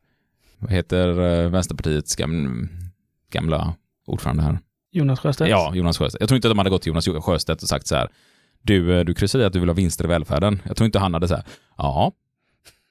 [0.59, 1.09] vad heter
[1.43, 2.69] eh, Vänsterpartiets gamla,
[3.33, 3.75] gamla
[4.07, 4.59] ordförande här?
[4.93, 5.51] Jonas Sjöstedt?
[5.51, 6.21] Ja, Jonas Sjöstedt.
[6.21, 8.09] Jag tror inte att de hade gått till Jonas Sjöstedt och sagt så här,
[8.63, 10.63] du, du kryssar i att du vill ha vinster i välfärden.
[10.65, 11.45] Jag tror inte han hade så här,
[11.77, 12.13] ja,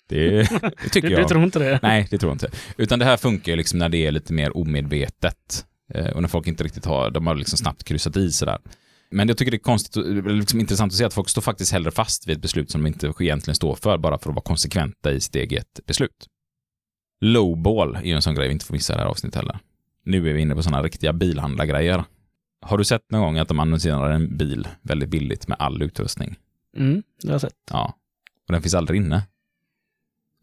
[0.10, 0.46] det, det
[0.92, 1.24] tycker Du, jag.
[1.24, 1.80] du tror inte det?
[1.84, 2.50] Nej, det tror jag inte.
[2.78, 5.66] Utan det här funkar ju liksom när det är lite mer omedvetet.
[5.94, 8.58] Eh, och när folk inte riktigt har, de har liksom snabbt kryssat i sådär.
[9.10, 11.92] Men jag tycker det är konstigt, liksom intressant att se att folk står faktiskt hellre
[11.92, 15.12] fast vid ett beslut som de inte egentligen står för, bara för att vara konsekventa
[15.12, 16.28] i sitt eget beslut.
[17.22, 19.60] Lowball är ju en sån grej vi inte får missa i det här avsnittet heller.
[20.04, 22.04] Nu är vi inne på sådana riktiga bilhandlargrejer.
[22.62, 26.36] Har du sett någon gång att de annonserar en bil väldigt billigt med all utrustning?
[26.78, 27.54] Mm, det har jag sett.
[27.72, 27.94] Ja.
[28.48, 29.24] Och den finns aldrig inne.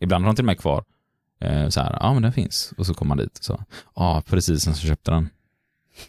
[0.01, 0.85] Ibland har de till och med kvar
[1.43, 2.73] eh, så här, ja men den finns.
[2.77, 5.29] Och så kommer man dit och så, ja precis som köpte den.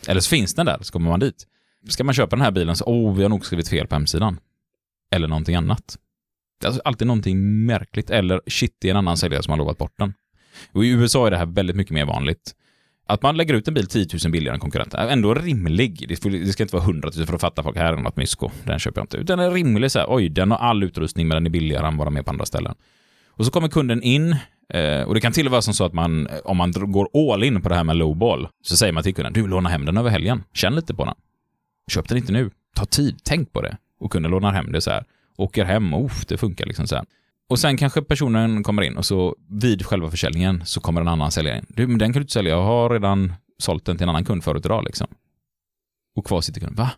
[0.08, 1.48] Eller så finns den där, så kommer man dit.
[1.90, 4.40] Ska man köpa den här bilen så, åh vi har nog skrivit fel på hemsidan.
[5.12, 5.98] Eller någonting annat.
[6.60, 8.10] Det är alltså alltid någonting märkligt.
[8.10, 10.14] Eller shit, det är en annan säljare som har lovat bort den.
[10.72, 12.56] Och i USA är det här väldigt mycket mer vanligt.
[13.08, 16.06] Att man lägger ut en bil 10 000 billigare än konkurrenten är ändå rimlig.
[16.08, 18.52] Det, det ska inte vara 100 000 för att fatta folk, här är något mysko,
[18.64, 19.18] den köper jag inte.
[19.18, 21.88] Utan den är rimlig så här, oj, den har all utrustning men den är billigare
[21.88, 22.76] än vad de är på andra ställen.
[23.30, 24.36] Och så kommer kunden in,
[24.70, 26.72] eh, och det kan till och med vara som så att man, eh, om man
[26.72, 29.70] går all in på det här med lowball, så säger man till kunden, du lånar
[29.70, 31.16] hem den över helgen, känn lite på den.
[31.92, 33.78] Köp den inte nu, ta tid, tänk på det.
[34.00, 35.06] Och kunden lånar hem det så här,
[35.38, 37.06] åker hem, och det funkar liksom så här.
[37.50, 41.32] Och sen kanske personen kommer in och så vid själva försäljningen så kommer en annan
[41.32, 41.66] säljare in.
[41.70, 44.26] Du, men den kan du inte sälja, jag har redan sålt den till en annan
[44.26, 45.08] kund förut idag liksom.
[46.16, 46.92] Och kvar sitter kunden, va?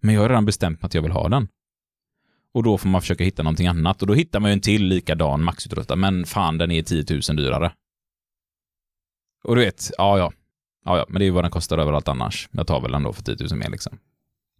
[0.00, 1.48] Men jag har redan bestämt mig att jag vill ha den.
[2.54, 4.02] Och då får man försöka hitta någonting annat.
[4.02, 7.36] Och då hittar man ju en till likadan maxutrustad, men fan den är 10 000
[7.36, 7.72] dyrare.
[9.44, 10.32] Och du vet, ja ja.
[10.84, 12.48] Ja ja, men det är ju vad den kostar överallt annars.
[12.52, 13.98] Jag tar väl den då för 10 000 mer liksom.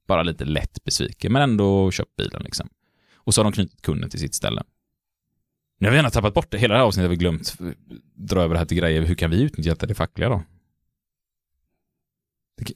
[0.07, 2.68] Bara lite lätt besviken, men ändå köpt bilen liksom.
[3.14, 4.62] Och så har de knutit kunden till sitt ställe.
[5.78, 6.59] Nu har vi gärna tappat bort det.
[6.59, 7.57] Hela det här avsnittet har vi glömt
[8.14, 9.02] dra över det här till grejer.
[9.02, 10.42] Hur kan vi utnyttja det fackliga då?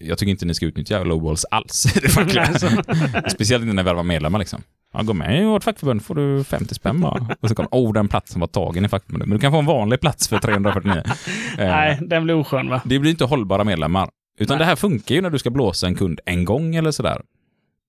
[0.00, 2.46] Jag tycker inte ni ska utnyttja lowballs alls i det fackliga.
[3.28, 4.62] Speciellt inte när vi värvar medlemmar liksom.
[4.92, 7.36] Ja, gå med i vårt fackförbund får du 50 spänn bara.
[7.40, 9.28] Och så kommer, oh den platsen var tagen i fackförbundet.
[9.28, 11.02] Men du kan få en vanlig plats för 349.
[11.58, 12.80] Eh, Nej, den blir oskön va?
[12.84, 14.10] det blir inte hållbara medlemmar.
[14.38, 14.58] Utan Nej.
[14.58, 17.22] det här funkar ju när du ska blåsa en kund en gång eller sådär.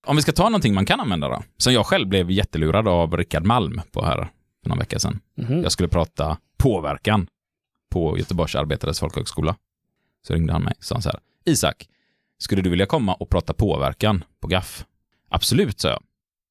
[0.07, 1.43] Om vi ska ta någonting man kan använda då.
[1.57, 4.29] Som jag själv blev jättelurad av Rickard Malm på här
[4.63, 5.19] för någon vecka sedan.
[5.37, 5.63] Mhm.
[5.63, 7.27] Jag skulle prata påverkan
[7.91, 9.55] på Göteborgs Arbetares Folkhögskola.
[10.27, 11.19] Så ringde han mig och sa så här.
[11.49, 11.87] Isak,
[12.37, 14.85] skulle du vilja komma och prata påverkan på GAF?
[15.29, 16.03] Absolut, sa jag.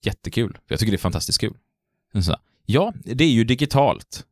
[0.05, 0.59] Jättekul.
[0.69, 1.55] Jag tycker det är fantastiskt kul.
[2.23, 4.25] Sa ja, det är ju digitalt.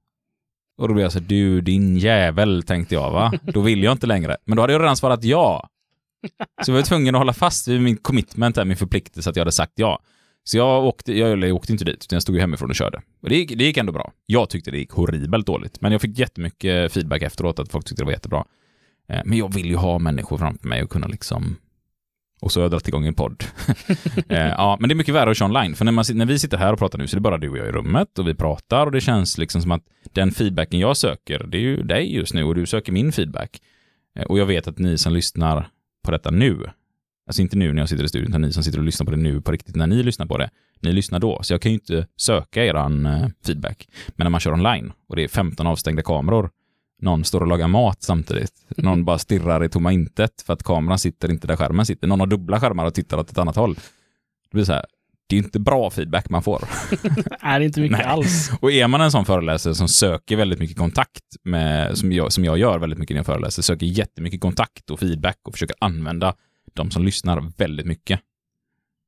[0.78, 3.32] Och då blev jag så här, du din jävel, tänkte jag va.
[3.42, 4.36] Då vill jag inte längre.
[4.44, 5.68] Men då hade jag redan svarat ja.
[6.64, 9.52] Så jag var tvungen att hålla fast vid min commitment, min förpliktelse att jag hade
[9.52, 10.02] sagt ja.
[10.44, 13.02] Så jag åkte, jag, jag åkte inte dit, utan jag stod hemifrån och körde.
[13.22, 14.12] Och det gick, det gick ändå bra.
[14.26, 18.02] Jag tyckte det gick horribelt dåligt, men jag fick jättemycket feedback efteråt, att folk tyckte
[18.02, 18.44] det var jättebra.
[19.08, 21.56] Eh, Men jag vill ju ha människor framför mig och kunna liksom...
[22.40, 23.44] Och så har jag dragit igång en podd.
[24.28, 26.38] Eh, ja, men det är mycket värre att köra online, för när, man, när vi
[26.38, 28.28] sitter här och pratar nu så är det bara du och jag i rummet och
[28.28, 31.82] vi pratar och det känns liksom som att den feedbacken jag söker, det är ju
[31.82, 33.60] dig just nu och du söker min feedback.
[34.18, 35.68] Eh, Och jag vet att ni som lyssnar
[36.04, 36.58] på detta nu,
[37.26, 39.10] alltså inte nu när jag sitter i studion, utan ni som sitter och lyssnar på
[39.10, 41.42] det nu på riktigt när ni lyssnar på det, ni lyssnar då.
[41.42, 43.08] Så jag kan ju inte söka eran
[43.46, 43.88] feedback.
[44.08, 46.50] Men när man kör online och det är 15 avstängda kameror,
[47.02, 50.98] någon står och lagar mat samtidigt, någon bara stirrar i tomma intet för att kameran
[50.98, 53.74] sitter inte där skärmen sitter, någon har dubbla skärmar och tittar åt ett annat håll.
[53.74, 54.86] Det blir så här,
[55.28, 56.68] det är inte bra feedback man får.
[57.42, 58.06] Nej, det är inte mycket Nej.
[58.06, 58.50] alls.
[58.60, 62.44] Och är man en sån föreläsare som söker väldigt mycket kontakt med, som jag, som
[62.44, 66.34] jag gör väldigt mycket när jag föreläser, söker jättemycket kontakt och feedback och försöker använda
[66.74, 68.20] de som lyssnar väldigt mycket,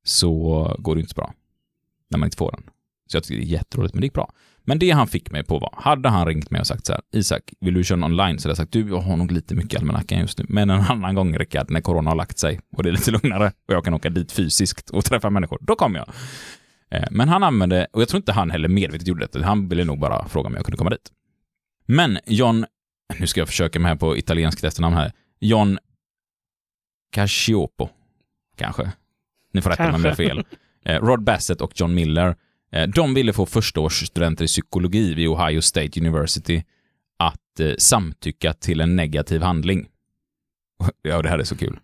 [0.03, 1.33] så går det inte så bra.
[2.09, 2.63] När man inte får den.
[3.07, 4.31] Så jag tycker det är jätteroligt, men det gick bra.
[4.69, 7.01] Men det han fick mig på var, hade han ringt mig och sagt så här,
[7.13, 8.39] Isak, vill du köra online?
[8.39, 10.81] Så hade jag sagt, du, jag har nog lite mycket almanackan just nu, men en
[10.81, 13.85] annan gång, Rickard, när corona har lagt sig och det är lite lugnare och jag
[13.85, 16.07] kan åka dit fysiskt och träffa människor, då kommer jag.
[16.91, 19.83] Eh, Men han använde, och jag tror inte han heller medvetet gjorde det, han ville
[19.83, 21.11] nog bara fråga om jag kunde komma dit.
[21.85, 22.65] Men John,
[23.19, 25.77] nu ska jag försöka mig här på italienskt efternamn här, John
[27.11, 27.89] Cacioppo,
[28.57, 28.91] kanske.
[29.53, 30.43] Ni får rätta mig om jag har fel.
[30.85, 32.35] Eh, Rod Bassett och John Miller,
[32.95, 36.63] de ville få förstaårsstudenter i psykologi vid Ohio State University
[37.19, 39.87] att eh, samtycka till en negativ handling.
[41.01, 41.79] Ja, det här är så kul.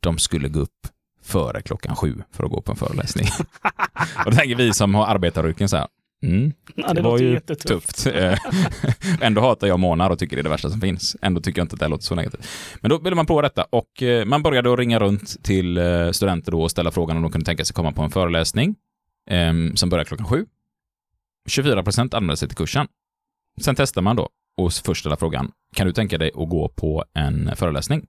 [0.00, 0.86] De skulle gå upp
[1.22, 3.26] före klockan sju för att gå på en föreläsning.
[4.24, 5.86] och då tänker vi som har arbetaryrken så här,
[6.22, 7.96] mm, Ja, det, var ju jättetufft.
[8.04, 8.16] tufft.
[8.16, 8.38] Eh,
[9.20, 11.16] Ändå hatar jag månar och tycker det är det värsta som finns.
[11.22, 12.48] Ändå tycker jag inte att det låter så negativt.
[12.80, 16.10] Men då ville man prova detta och eh, man började att ringa runt till eh,
[16.10, 18.74] studenter då och ställa frågan om de kunde tänka sig komma på en föreläsning
[19.30, 20.46] eh, som börjar klockan sju.
[21.48, 22.88] 24 procent anmälde sig till kursen.
[23.60, 27.04] Sen testar man då och först ställa frågan, kan du tänka dig att gå på
[27.14, 28.06] en föreläsning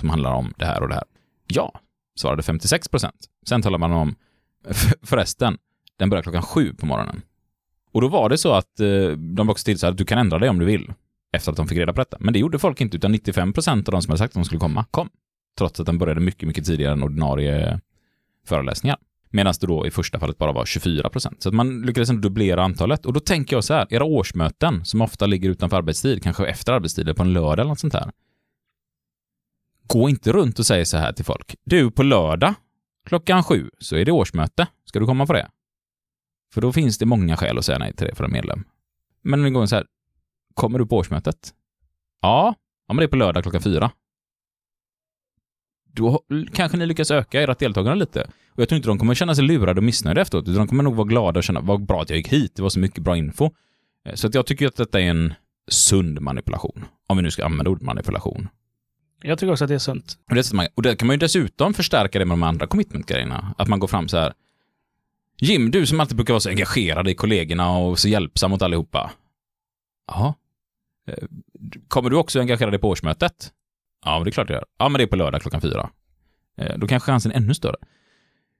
[0.00, 1.04] som handlar om det här och det här?
[1.46, 1.80] Ja,
[2.18, 3.28] svarade 56 procent.
[3.46, 4.14] Sen talar man om,
[5.02, 5.58] förresten,
[5.98, 7.22] den börjar klockan sju på morgonen.
[7.92, 10.04] Och då var det så att eh, de var också till så här att du
[10.04, 10.92] kan ändra dig om du vill.
[11.32, 12.16] Efter att de fick reda på detta.
[12.20, 14.44] Men det gjorde folk inte, utan 95 procent av de som hade sagt att de
[14.44, 15.08] skulle komma, kom.
[15.58, 17.80] Trots att den började mycket, mycket tidigare än ordinarie
[18.46, 18.96] föreläsningar.
[19.34, 21.34] Medan det då i första fallet bara var 24%.
[21.38, 23.06] Så att man lyckades ändå dubblera antalet.
[23.06, 26.72] Och då tänker jag så här, era årsmöten, som ofta ligger utanför arbetstid, kanske efter
[26.72, 28.12] arbetstid, på en lördag eller något sånt här.
[29.86, 31.56] Gå inte runt och säg så här till folk.
[31.64, 32.54] Du, på lördag
[33.06, 34.66] klockan sju så är det årsmöte.
[34.84, 35.48] Ska du komma på det?
[36.54, 38.64] För då finns det många skäl att säga nej till det för en medlem.
[39.22, 39.86] Men om det går så här,
[40.54, 41.54] kommer du på årsmötet?
[42.22, 42.54] Ja,
[42.88, 43.90] ja men det är på lördag klockan fyra.
[45.96, 48.20] Då kanske ni lyckas öka ert deltagande lite.
[48.50, 50.82] Och jag tror inte de kommer känna sig lurade och missnöjda efteråt, utan de kommer
[50.82, 53.02] nog vara glada och känna vad bra att jag gick hit, det var så mycket
[53.02, 53.50] bra info.
[54.08, 55.34] Eh, Så att jag tycker att detta är en
[55.68, 56.84] sund manipulation.
[57.06, 58.48] Om vi nu ska använda ordet manipulation.
[59.22, 60.18] Jag tycker också att det är sunt.
[60.28, 63.54] Och det, och det kan man ju dessutom förstärka det med de andra commitment-grejerna.
[63.58, 64.32] Att man går fram så här.
[65.40, 69.10] Jim, du som alltid brukar vara så engagerad i kollegorna och så hjälpsam mot allihopa.
[70.06, 70.34] Ja.
[71.08, 71.14] Eh,
[71.88, 73.52] Kommer du också engagera dig på årsmötet?
[74.04, 74.64] Ja, men det är klart jag gör.
[74.78, 75.90] Ja, men det är på lördag klockan fyra.
[76.58, 77.76] Eh, Då kanske chansen är ännu större.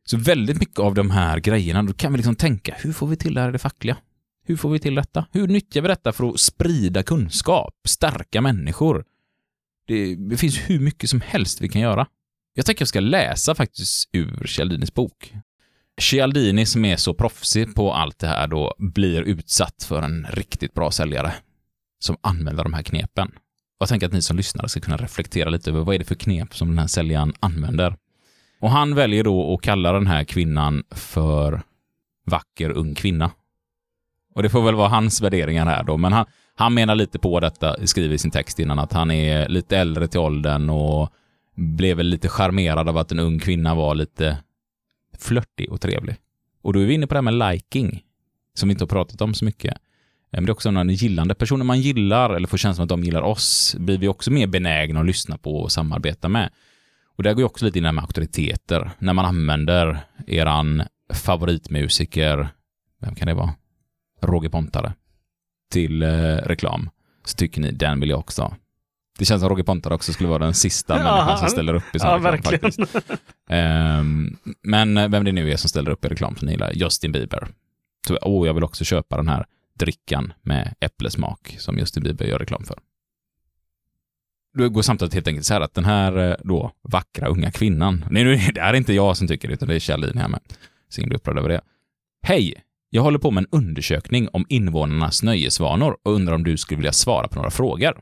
[0.05, 3.17] Så väldigt mycket av de här grejerna, då kan vi liksom tänka, hur får vi
[3.17, 3.97] till det här i det fackliga?
[4.47, 5.27] Hur får vi till detta?
[5.33, 9.05] Hur nyttjar vi detta för att sprida kunskap, stärka människor?
[9.87, 12.07] Det, det finns hur mycket som helst vi kan göra.
[12.55, 15.35] Jag tänker jag ska läsa faktiskt ur Cialdinis bok.
[16.01, 20.75] Cialdini som är så proffsig på allt det här då blir utsatt för en riktigt
[20.75, 21.35] bra säljare
[21.99, 23.31] som använder de här knepen.
[23.79, 26.15] Jag tänker att ni som lyssnar ska kunna reflektera lite över vad är det för
[26.15, 27.97] knep som den här säljaren använder.
[28.61, 31.63] Och han väljer då att kalla den här kvinnan för
[32.27, 33.31] vacker ung kvinna.
[34.35, 37.41] Och det får väl vara hans värderingar här då, men han, han menar lite på
[37.41, 41.13] detta, skriver i sin text innan, att han är lite äldre till åldern och
[41.55, 44.39] blev väl lite charmerad av att en ung kvinna var lite
[45.19, 46.17] flörtig och trevlig.
[46.63, 48.03] Och då är vi inne på det här med liking,
[48.55, 49.79] som vi inte har pratat om så mycket.
[50.35, 51.35] Eh, Men det är också någon gillande.
[51.35, 55.01] Personer man gillar, eller får känslan att de gillar oss, blir vi också mer benägna
[55.01, 56.51] att lyssna på och samarbeta med.
[57.17, 58.91] Och där går ju också lite in det här med auktoriteter.
[58.99, 60.83] När man använder eran
[61.13, 62.49] favoritmusiker,
[63.01, 63.55] vem kan det vara?
[64.23, 64.93] Roger Pontare,
[65.73, 66.91] till eh, reklam,
[67.25, 68.55] så tycker ni den vill jag också ha.
[69.19, 71.95] Det känns som Roger Pontare också skulle vara den sista Ja, människan som ställer upp
[71.95, 72.61] i sån Ja, reklam verkligen.
[72.73, 73.21] faktiskt.
[73.51, 77.13] Ehm, men vem det nu är som ställer upp i reklam som ni gillar, Justin
[77.13, 77.49] Bieber.
[78.09, 79.47] Så, åh, jag vill också köpa den här
[79.79, 82.79] drickan med äpplesmak som Justin Bieber gör reklam för.
[84.59, 88.05] Då går samtalet helt enkelt så här att den här eh, då vackra unga kvinnan,
[88.11, 90.41] nej, nu- det är inte jag som tycker det, utan det är Kjellin här med.
[90.89, 91.61] Så ingen blir upprörd över det.
[92.23, 92.55] Hej!
[92.91, 96.93] Jag håller på med en undersökning om invånarnas nöjesvanor och undrar om du skulle vilja
[96.93, 97.99] svara på några frågor.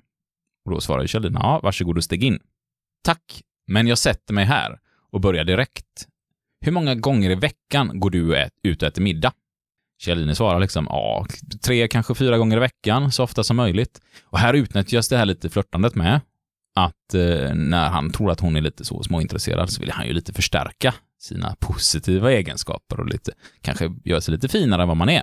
[0.64, 2.38] Och då svarar Kjellin, ja, varsågod och steg in.
[3.04, 4.78] Tack, men jag sätter mig här
[5.10, 6.08] och börjar direkt.
[6.60, 9.32] Hur många gånger i veckan går du ut och äter middag?
[10.03, 11.26] Kjellin svarar liksom, ja,
[11.64, 14.00] tre, kanske fyra gånger i veckan, så ofta som möjligt.
[14.24, 16.20] Och här utnyttjas det här lite flörtandet med
[16.74, 20.12] att eh, när han tror att hon är lite så småintresserad så vill han ju
[20.12, 25.09] lite förstärka sina positiva egenskaper och lite, kanske göra sig lite finare än vad man
[25.09, 25.22] är.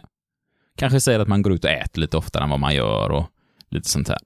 [0.77, 3.25] Kanske säger att man går ut och äter lite oftare än vad man gör och
[3.69, 4.19] lite sånt här.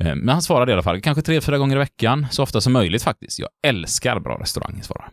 [0.00, 2.60] Eh, Men han svarade i alla fall, kanske tre, fyra gånger i veckan, så ofta
[2.60, 3.38] som möjligt faktiskt.
[3.38, 5.10] Jag älskar bra restauranger, svarar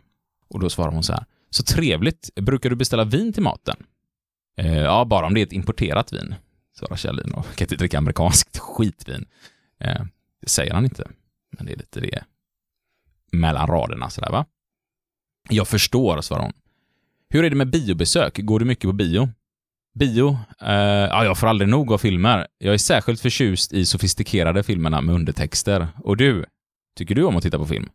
[0.50, 3.76] Och då svarar hon så här, så trevligt, brukar du beställa vin till maten?
[4.56, 6.34] Eh, ja, bara om det är ett importerat vin,
[6.78, 9.26] svarar Kjellin och kan inte dricka amerikanskt skitvin.
[9.80, 10.02] Eh,
[10.42, 11.10] det säger han inte,
[11.56, 12.24] men det är lite det
[13.32, 14.46] mellan raderna sådär va.
[15.48, 16.52] Jag förstår, svarar hon.
[17.28, 18.38] Hur är det med biobesök?
[18.38, 19.28] Går du mycket på bio?
[19.94, 20.38] Bio?
[20.60, 20.74] Eh,
[21.10, 22.46] ja, jag får aldrig nog av filmer.
[22.58, 25.88] Jag är särskilt förtjust i sofistikerade filmerna med undertexter.
[26.04, 26.44] Och du?
[26.96, 27.88] Tycker du om att titta på film?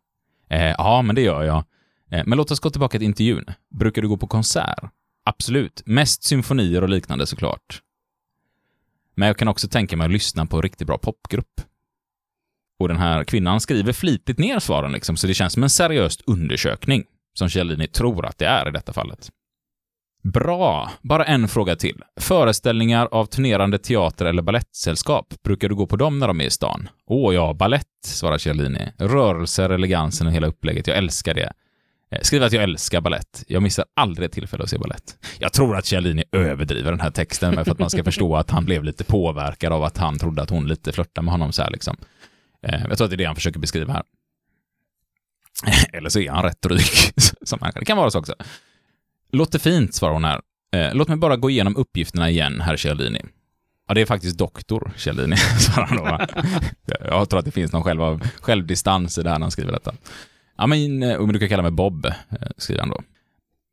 [0.49, 1.63] Eh, ja, men det gör jag.
[2.11, 3.45] Eh, men låt oss gå tillbaka till intervjun.
[3.79, 4.79] Brukar du gå på konsert?
[5.23, 5.81] Absolut.
[5.85, 7.81] Mest symfonier och liknande såklart.
[9.15, 11.61] Men jag kan också tänka mig att lyssna på en riktigt bra popgrupp.
[12.79, 16.17] Och den här kvinnan skriver flitigt ner svaren, liksom, så det känns som en seriös
[16.25, 17.03] undersökning,
[17.33, 19.29] som Cialdini tror att det är i detta fallet.
[20.23, 20.91] Bra!
[21.01, 22.03] Bara en fråga till.
[22.19, 26.49] Föreställningar av turnerande teater eller ballettsällskap, brukar du gå på dem när de är i
[26.49, 26.89] stan?
[27.05, 28.91] Åh ja, ballett, svarar Cialdini.
[28.97, 30.87] Rörelser, elegansen och hela upplägget.
[30.87, 31.53] Jag älskar det.
[32.11, 33.43] Eh, Skriv att jag älskar ballett.
[33.47, 35.17] Jag missar aldrig ett tillfälle att se ballett.
[35.39, 38.49] Jag tror att Kjellini överdriver den här texten med för att man ska förstå att
[38.51, 41.61] han blev lite påverkad av att han trodde att hon lite flörtade med honom så
[41.61, 41.97] här liksom.
[42.67, 44.03] Eh, Jag tror att det är det han försöker beskriva här.
[45.93, 46.81] Eller så är han rätt dryg.
[47.41, 48.35] Som han, det kan vara så också.
[49.31, 50.41] Låter fint, svarar hon här.
[50.75, 53.21] Eh, Låt mig bara gå igenom uppgifterna igen, herr Kjellini.
[53.87, 56.19] Ja, det är faktiskt doktor Kjellini, svarar han då.
[57.05, 59.71] Jag tror att det finns någon själv av, självdistans i det här när han skriver
[59.71, 59.93] detta.
[60.59, 60.67] Ja, eh,
[61.19, 62.13] men, du kan kalla mig Bob, eh,
[62.57, 63.01] skriver han då.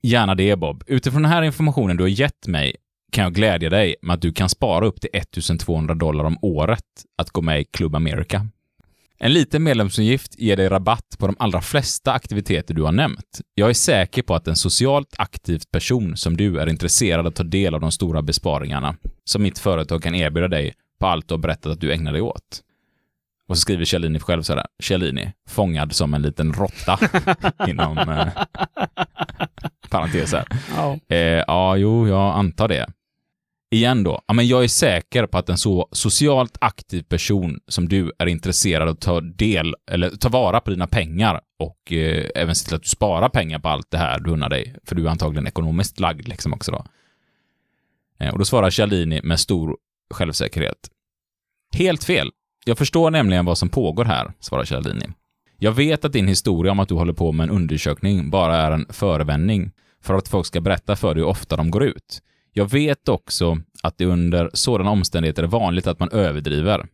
[0.03, 0.85] Gärna det, Bob.
[0.87, 2.77] Utifrån den här informationen du har gett mig
[3.13, 6.85] kan jag glädja dig med att du kan spara upp till 1200 dollar om året
[7.19, 8.47] att gå med i Club America.
[9.19, 13.41] En liten medlemsavgift ger dig rabatt på de allra flesta aktiviteter du har nämnt.
[13.55, 17.35] Jag är säker på att en socialt aktiv person som du är intresserad av att
[17.35, 21.35] ta del av de stora besparingarna som mitt företag kan erbjuda dig på allt du
[21.35, 22.63] har berättat att du ägnar dig åt.
[23.49, 26.99] Och så skriver Kjellini själv så här, Kjellini, fångad som en liten råtta
[27.69, 28.29] inom eh,
[29.91, 30.45] parenteser.
[30.77, 30.99] Ja.
[31.09, 32.87] Eh, ja, jo, jag antar det.
[33.71, 37.89] Igen då, ja, men jag är säker på att en så socialt aktiv person som
[37.89, 42.31] du är intresserad av att ta del, eller ta vara på dina pengar och eh,
[42.35, 44.95] även se till att du sparar pengar på allt det här du unnar dig, för
[44.95, 46.85] du är antagligen ekonomiskt lagd liksom också då.
[48.21, 49.77] Eh, och då svarar Cialdini med stor
[50.15, 50.91] självsäkerhet.
[51.75, 52.31] Helt fel.
[52.69, 55.07] Jag förstår nämligen vad som pågår här, svarar Cialdini.
[55.59, 58.71] Jag vet att din historia om att du håller på med en undersökning bara är
[58.71, 59.71] en förevändning
[60.03, 62.23] för att folk ska berätta för dig hur ofta de går ut.
[62.53, 66.87] Jag vet också att det under sådana omständigheter är vanligt att man överdriver.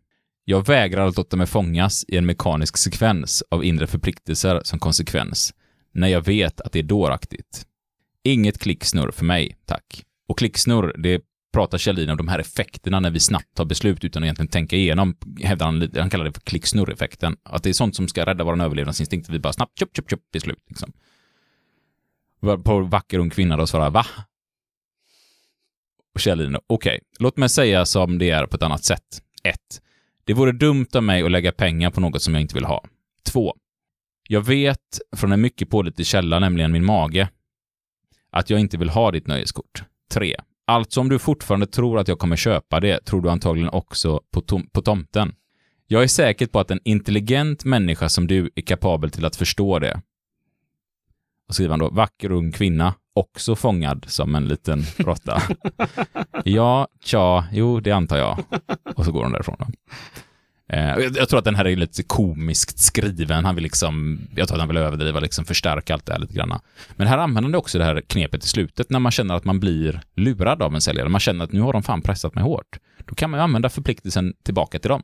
[0.45, 5.55] Jag vägrar att låta mig fångas i en mekanisk sekvens av inre förpliktelser som konsekvens,
[5.93, 7.67] när jag vet att det är dåraktigt.
[8.25, 10.05] Inget klicksnurr för mig, tack.
[10.29, 11.21] Och klicksnurr, det
[11.53, 14.77] pratar Kjellin om de här effekterna när vi snabbt tar beslut utan att egentligen tänka
[14.77, 17.37] igenom, hävdar han, lite- han kallar det för klicksnurreffekten.
[17.43, 20.21] Att det är sånt som ska rädda vår överlevnadsinstinkt, vi bara snabbt, tjup, tjup, tjup,
[20.33, 20.93] beslut liksom.
[22.65, 24.07] På vacker ung kvinna då svarar va?
[26.15, 29.23] Och Kjellin, okej, låt mig säga som det är på ett annat sätt.
[29.45, 29.57] 1.
[30.25, 32.85] Det vore dumt av mig att lägga pengar på något som jag inte vill ha.
[33.25, 33.55] 2.
[34.29, 37.29] Jag vet från en mycket pålitlig källa, nämligen min mage,
[38.31, 39.85] att jag inte vill ha ditt nöjeskort.
[40.11, 40.37] 3.
[40.73, 44.41] Alltså om du fortfarande tror att jag kommer köpa det, tror du antagligen också på,
[44.41, 45.35] tom- på tomten.
[45.87, 49.79] Jag är säker på att en intelligent människa som du är kapabel till att förstå
[49.79, 50.01] det.
[51.49, 55.43] Och skriver han då, vacker ung kvinna, också fångad som en liten råtta.
[56.45, 58.39] ja, tja, jo, det antar jag.
[58.97, 59.67] Och så går hon därifrån då.
[60.73, 63.45] Eh, jag, jag tror att den här är lite komiskt skriven.
[63.45, 66.35] Han vill liksom, jag tror att han vill överdriva, liksom förstärka allt det här lite
[66.35, 66.61] grann.
[66.97, 69.61] Men här använder han också det här knepet i slutet när man känner att man
[69.61, 71.09] blir lurad av en säljare.
[71.09, 72.79] Man känner att nu har de fan pressat mig hårt.
[72.99, 75.03] Då kan man ju använda förpliktelsen tillbaka till dem.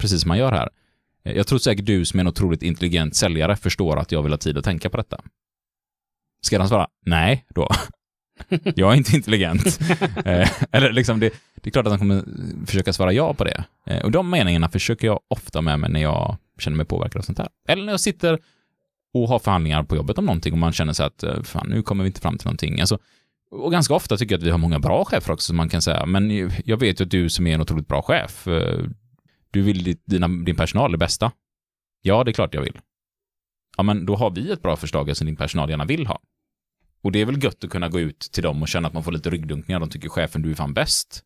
[0.00, 0.68] Precis som man gör här.
[1.24, 4.32] Eh, jag tror säkert du som är en otroligt intelligent säljare förstår att jag vill
[4.32, 5.20] ha tid att tänka på detta.
[6.46, 7.68] Ska han svara nej då?
[8.76, 9.78] Jag är inte intelligent.
[10.24, 12.24] Eh, Eller liksom, det, det är klart att han kommer
[12.66, 13.64] försöka svara ja på det.
[13.86, 17.22] Eh, Och de meningarna försöker jag ofta med mig när jag känner mig påverkad av
[17.22, 17.48] sånt här.
[17.68, 18.38] Eller när jag sitter
[19.14, 21.82] och har förhandlingar på jobbet om någonting och man känner sig att eh, fan, nu
[21.82, 22.80] kommer vi inte fram till någonting.
[22.80, 22.98] Alltså,
[23.50, 25.82] och ganska ofta tycker jag att vi har många bra chefer också som man kan
[25.82, 28.44] säga, men jag vet ju att du som är en otroligt bra chef,
[29.50, 31.32] du vill dina, din personal det bästa.
[32.02, 32.78] Ja, det är klart jag vill.
[33.76, 36.18] Ja, men då har vi ett bra förslag som din personal gärna vill ha.
[37.02, 39.04] Och det är väl gött att kunna gå ut till dem och känna att man
[39.04, 39.80] får lite ryggdunkningar.
[39.80, 41.24] De tycker chefen, du är fan bäst.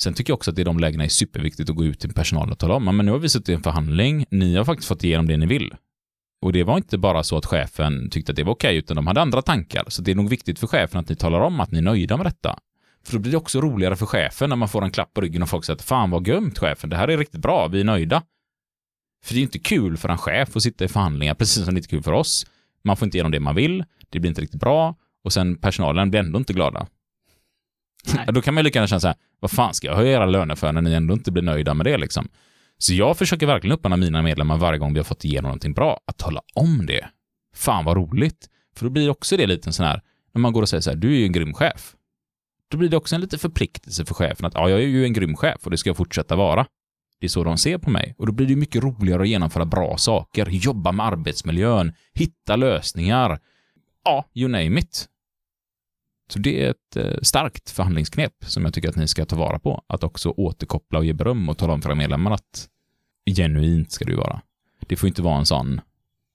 [0.00, 2.14] Sen tycker jag också att det i de lägena är superviktigt att gå ut till
[2.14, 4.88] personalen och tala om, men nu har vi suttit i en förhandling, ni har faktiskt
[4.88, 5.74] fått igenom det ni vill.
[6.40, 9.06] Och det var inte bara så att chefen tyckte att det var okej, utan de
[9.06, 9.84] hade andra tankar.
[9.88, 12.16] Så det är nog viktigt för chefen att ni talar om att ni är nöjda
[12.16, 12.58] med detta.
[13.04, 15.42] För då blir det också roligare för chefen när man får en klapp på ryggen
[15.42, 17.84] och folk säger att fan vad gömt chefen, det här är riktigt bra, vi är
[17.84, 18.22] nöjda.
[19.24, 21.74] För det är ju inte kul för en chef att sitta i förhandlingar, precis som
[21.74, 22.46] det är inte kul för oss.
[22.88, 26.10] Man får inte igenom det man vill, det blir inte riktigt bra och sen personalen
[26.10, 26.86] blir ändå inte glada.
[28.26, 30.16] Ja, Då kan man ju lika gärna känna så här, vad fan ska jag höja
[30.16, 32.28] era löner för när ni ändå inte blir nöjda med det liksom?
[32.78, 36.00] Så jag försöker verkligen uppmana mina medlemmar varje gång vi har fått igenom någonting bra,
[36.06, 37.08] att tala om det.
[37.54, 38.48] Fan vad roligt.
[38.76, 40.02] För då blir också det lite en sån här,
[40.34, 41.94] när man går och säger så här, du är ju en grym chef.
[42.70, 45.12] Då blir det också en liten förpliktelse för chefen att, ja, jag är ju en
[45.12, 46.66] grym chef och det ska jag fortsätta vara.
[47.20, 48.14] Det är så de ser på mig.
[48.18, 53.38] Och då blir det mycket roligare att genomföra bra saker, jobba med arbetsmiljön, hitta lösningar.
[54.04, 55.08] Ja, you name it.
[56.30, 59.58] Så det är ett eh, starkt förhandlingsknep som jag tycker att ni ska ta vara
[59.58, 59.84] på.
[59.86, 62.68] Att också återkoppla och ge beröm och tala om för era medlemmar att
[63.36, 64.40] genuint ska det ju vara.
[64.86, 65.80] Det får inte vara en sån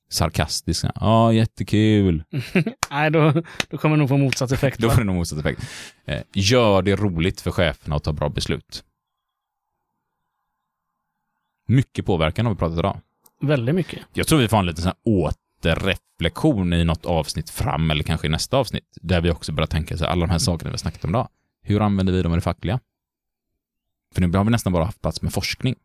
[0.10, 2.24] sarkastisk, ja, jättekul.
[2.92, 3.34] Nej, då,
[3.70, 4.80] då kommer det nog få motsatt effekt.
[4.80, 5.62] Då får det nog motsatt effekt.
[6.06, 8.84] Eh, gör det roligt för cheferna att ta bra beslut.
[11.74, 13.00] Mycket påverkan har vi pratat idag.
[13.42, 14.00] Väldigt mycket.
[14.14, 15.30] Jag tror vi får en liten sån här
[15.64, 19.98] återreflektion i något avsnitt fram, eller kanske i nästa avsnitt, där vi också börjar tänka
[19.98, 21.28] så här, alla de här sakerna vi har snackat om idag.
[21.64, 22.80] Hur använder vi dem i det fackliga?
[24.14, 25.76] För nu har vi nästan bara haft plats med forskning.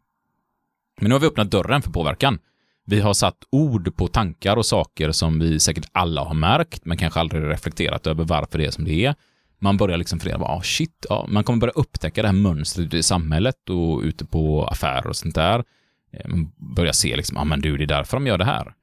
[1.01, 2.39] Men nu har vi öppnat dörren för påverkan.
[2.87, 6.97] Vi har satt ord på tankar och saker som vi säkert alla har märkt, men
[6.97, 9.15] kanske aldrig reflekterat över varför det är som det är.
[9.59, 11.27] Man börjar liksom fundera, ah, shit, ja.
[11.29, 15.35] man kommer börja upptäcka det här mönstret i samhället och ute på affärer och sånt
[15.35, 15.65] där.
[16.11, 18.45] Eh, Man börjar se liksom, ja ah, men du, det är därför de gör det
[18.45, 18.75] här.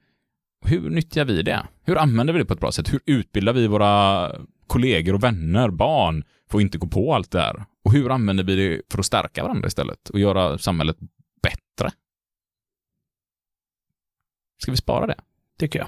[0.65, 1.67] Hur nyttjar vi det?
[1.84, 2.93] Hur använder vi det på ett bra sätt?
[2.93, 4.32] Hur utbildar vi våra
[4.67, 7.65] kollegor och vänner, barn, för att inte gå på allt det här?
[7.84, 10.97] Och hur använder vi det för att stärka varandra istället och göra samhället
[11.41, 11.91] bättre?
[14.61, 15.19] Ska vi spara det?
[15.59, 15.88] Tycker jag.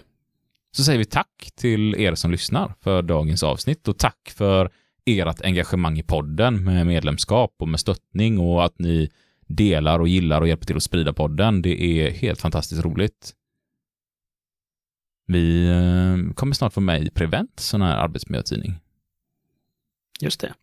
[0.72, 4.72] Så säger vi tack till er som lyssnar för dagens avsnitt och tack för
[5.06, 9.10] ert engagemang i podden med medlemskap och med stöttning och att ni
[9.48, 11.62] delar och gillar och hjälper till att sprida podden.
[11.62, 13.34] Det är helt fantastiskt roligt.
[15.28, 18.74] Vi eh, kommer snart få med i Prevent, sån här arbetsmiljötidning.
[20.22, 20.54] Just det.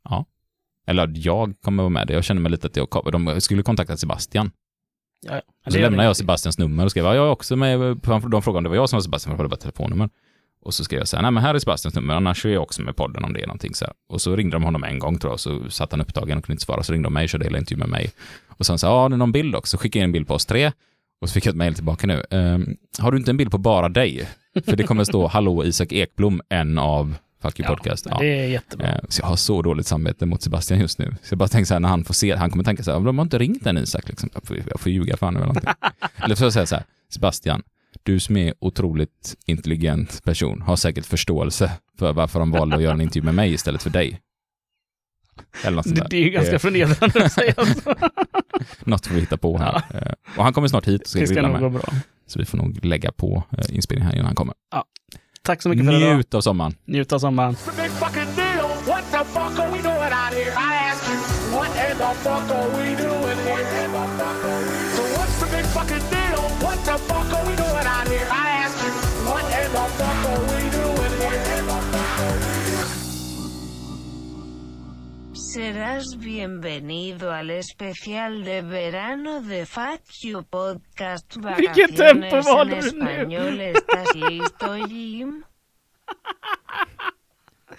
[0.87, 2.11] Eller jag kommer vara med.
[2.11, 4.51] Jag känner mig lite att jag, de skulle kontakta Sebastian.
[5.21, 5.41] Ja, ja.
[5.65, 6.07] Så Det lämnade vi.
[6.07, 7.79] jag Sebastians nummer och skrev att jag är också med.
[8.07, 10.11] De frågade om det var jag som var Sebastian, för jag hade bara telefonnummer.
[10.65, 12.63] Och så skrev jag så här, nej men här är Sebastians nummer, annars är jag
[12.63, 13.95] också med podden om det är någonting så här.
[14.09, 16.55] Och så ringde de honom en gång tror jag, så satt han upptagen och kunde
[16.55, 18.11] inte svara, så ringde de mig och körde hela intervjun med mig.
[18.49, 20.35] Och sen sa ja, det är någon bild också, så skickade jag en bild på
[20.35, 20.73] oss tre.
[21.21, 22.25] Och så fick jag ett mejl tillbaka nu.
[22.31, 24.29] Ehm, har du inte en bild på bara dig?
[24.65, 28.07] För det kommer stå, hallå Isak Ekblom, en av Fuck Ja, Podcast.
[28.07, 28.89] men Det är jättebra.
[28.89, 31.15] Eh, Så jag har så dåligt samvete mot Sebastian just nu.
[31.23, 33.01] Så jag bara tänker så här, när han får se han kommer tänka så här,
[33.01, 34.31] de har inte ringt än Isak, liksom.
[34.35, 35.71] jag, får, jag får ljuga för honom eller någonting.
[36.25, 37.63] eller så får jag så här, Sebastian,
[38.03, 42.93] du som är otroligt intelligent person har säkert förståelse för varför de valde att göra
[42.95, 44.21] en intervju med mig istället för dig.
[45.65, 46.09] Eller något sånt Det, där.
[46.09, 47.95] det är ju ganska Det förnedrande att säga så.
[48.91, 49.83] något får vi hitta på här.
[49.95, 51.73] Eh, Och han kommer snart hit och ska Det ska grilla med.
[51.73, 51.83] bra.
[52.27, 54.55] Så vi får nog lägga på eh, inspelningen här innan han kommer.
[55.43, 56.15] Tack så mycket för idag.
[56.17, 56.75] Njut av sommaren.
[56.85, 57.57] Njut av sommaren.
[65.75, 66.41] fucking deal.
[66.63, 67.64] What the fuck are we doing
[75.55, 83.61] Serás bienvenido al especial de verano de Fuck You Podcast Vacaciones en español.
[83.61, 85.45] ¿Estás listo, Jim?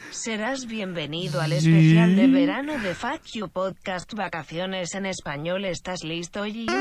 [0.10, 5.66] Serás bienvenido al especial de verano de Fuck You Podcast Vacaciones en español.
[5.66, 6.72] ¿Estás listo, Jim?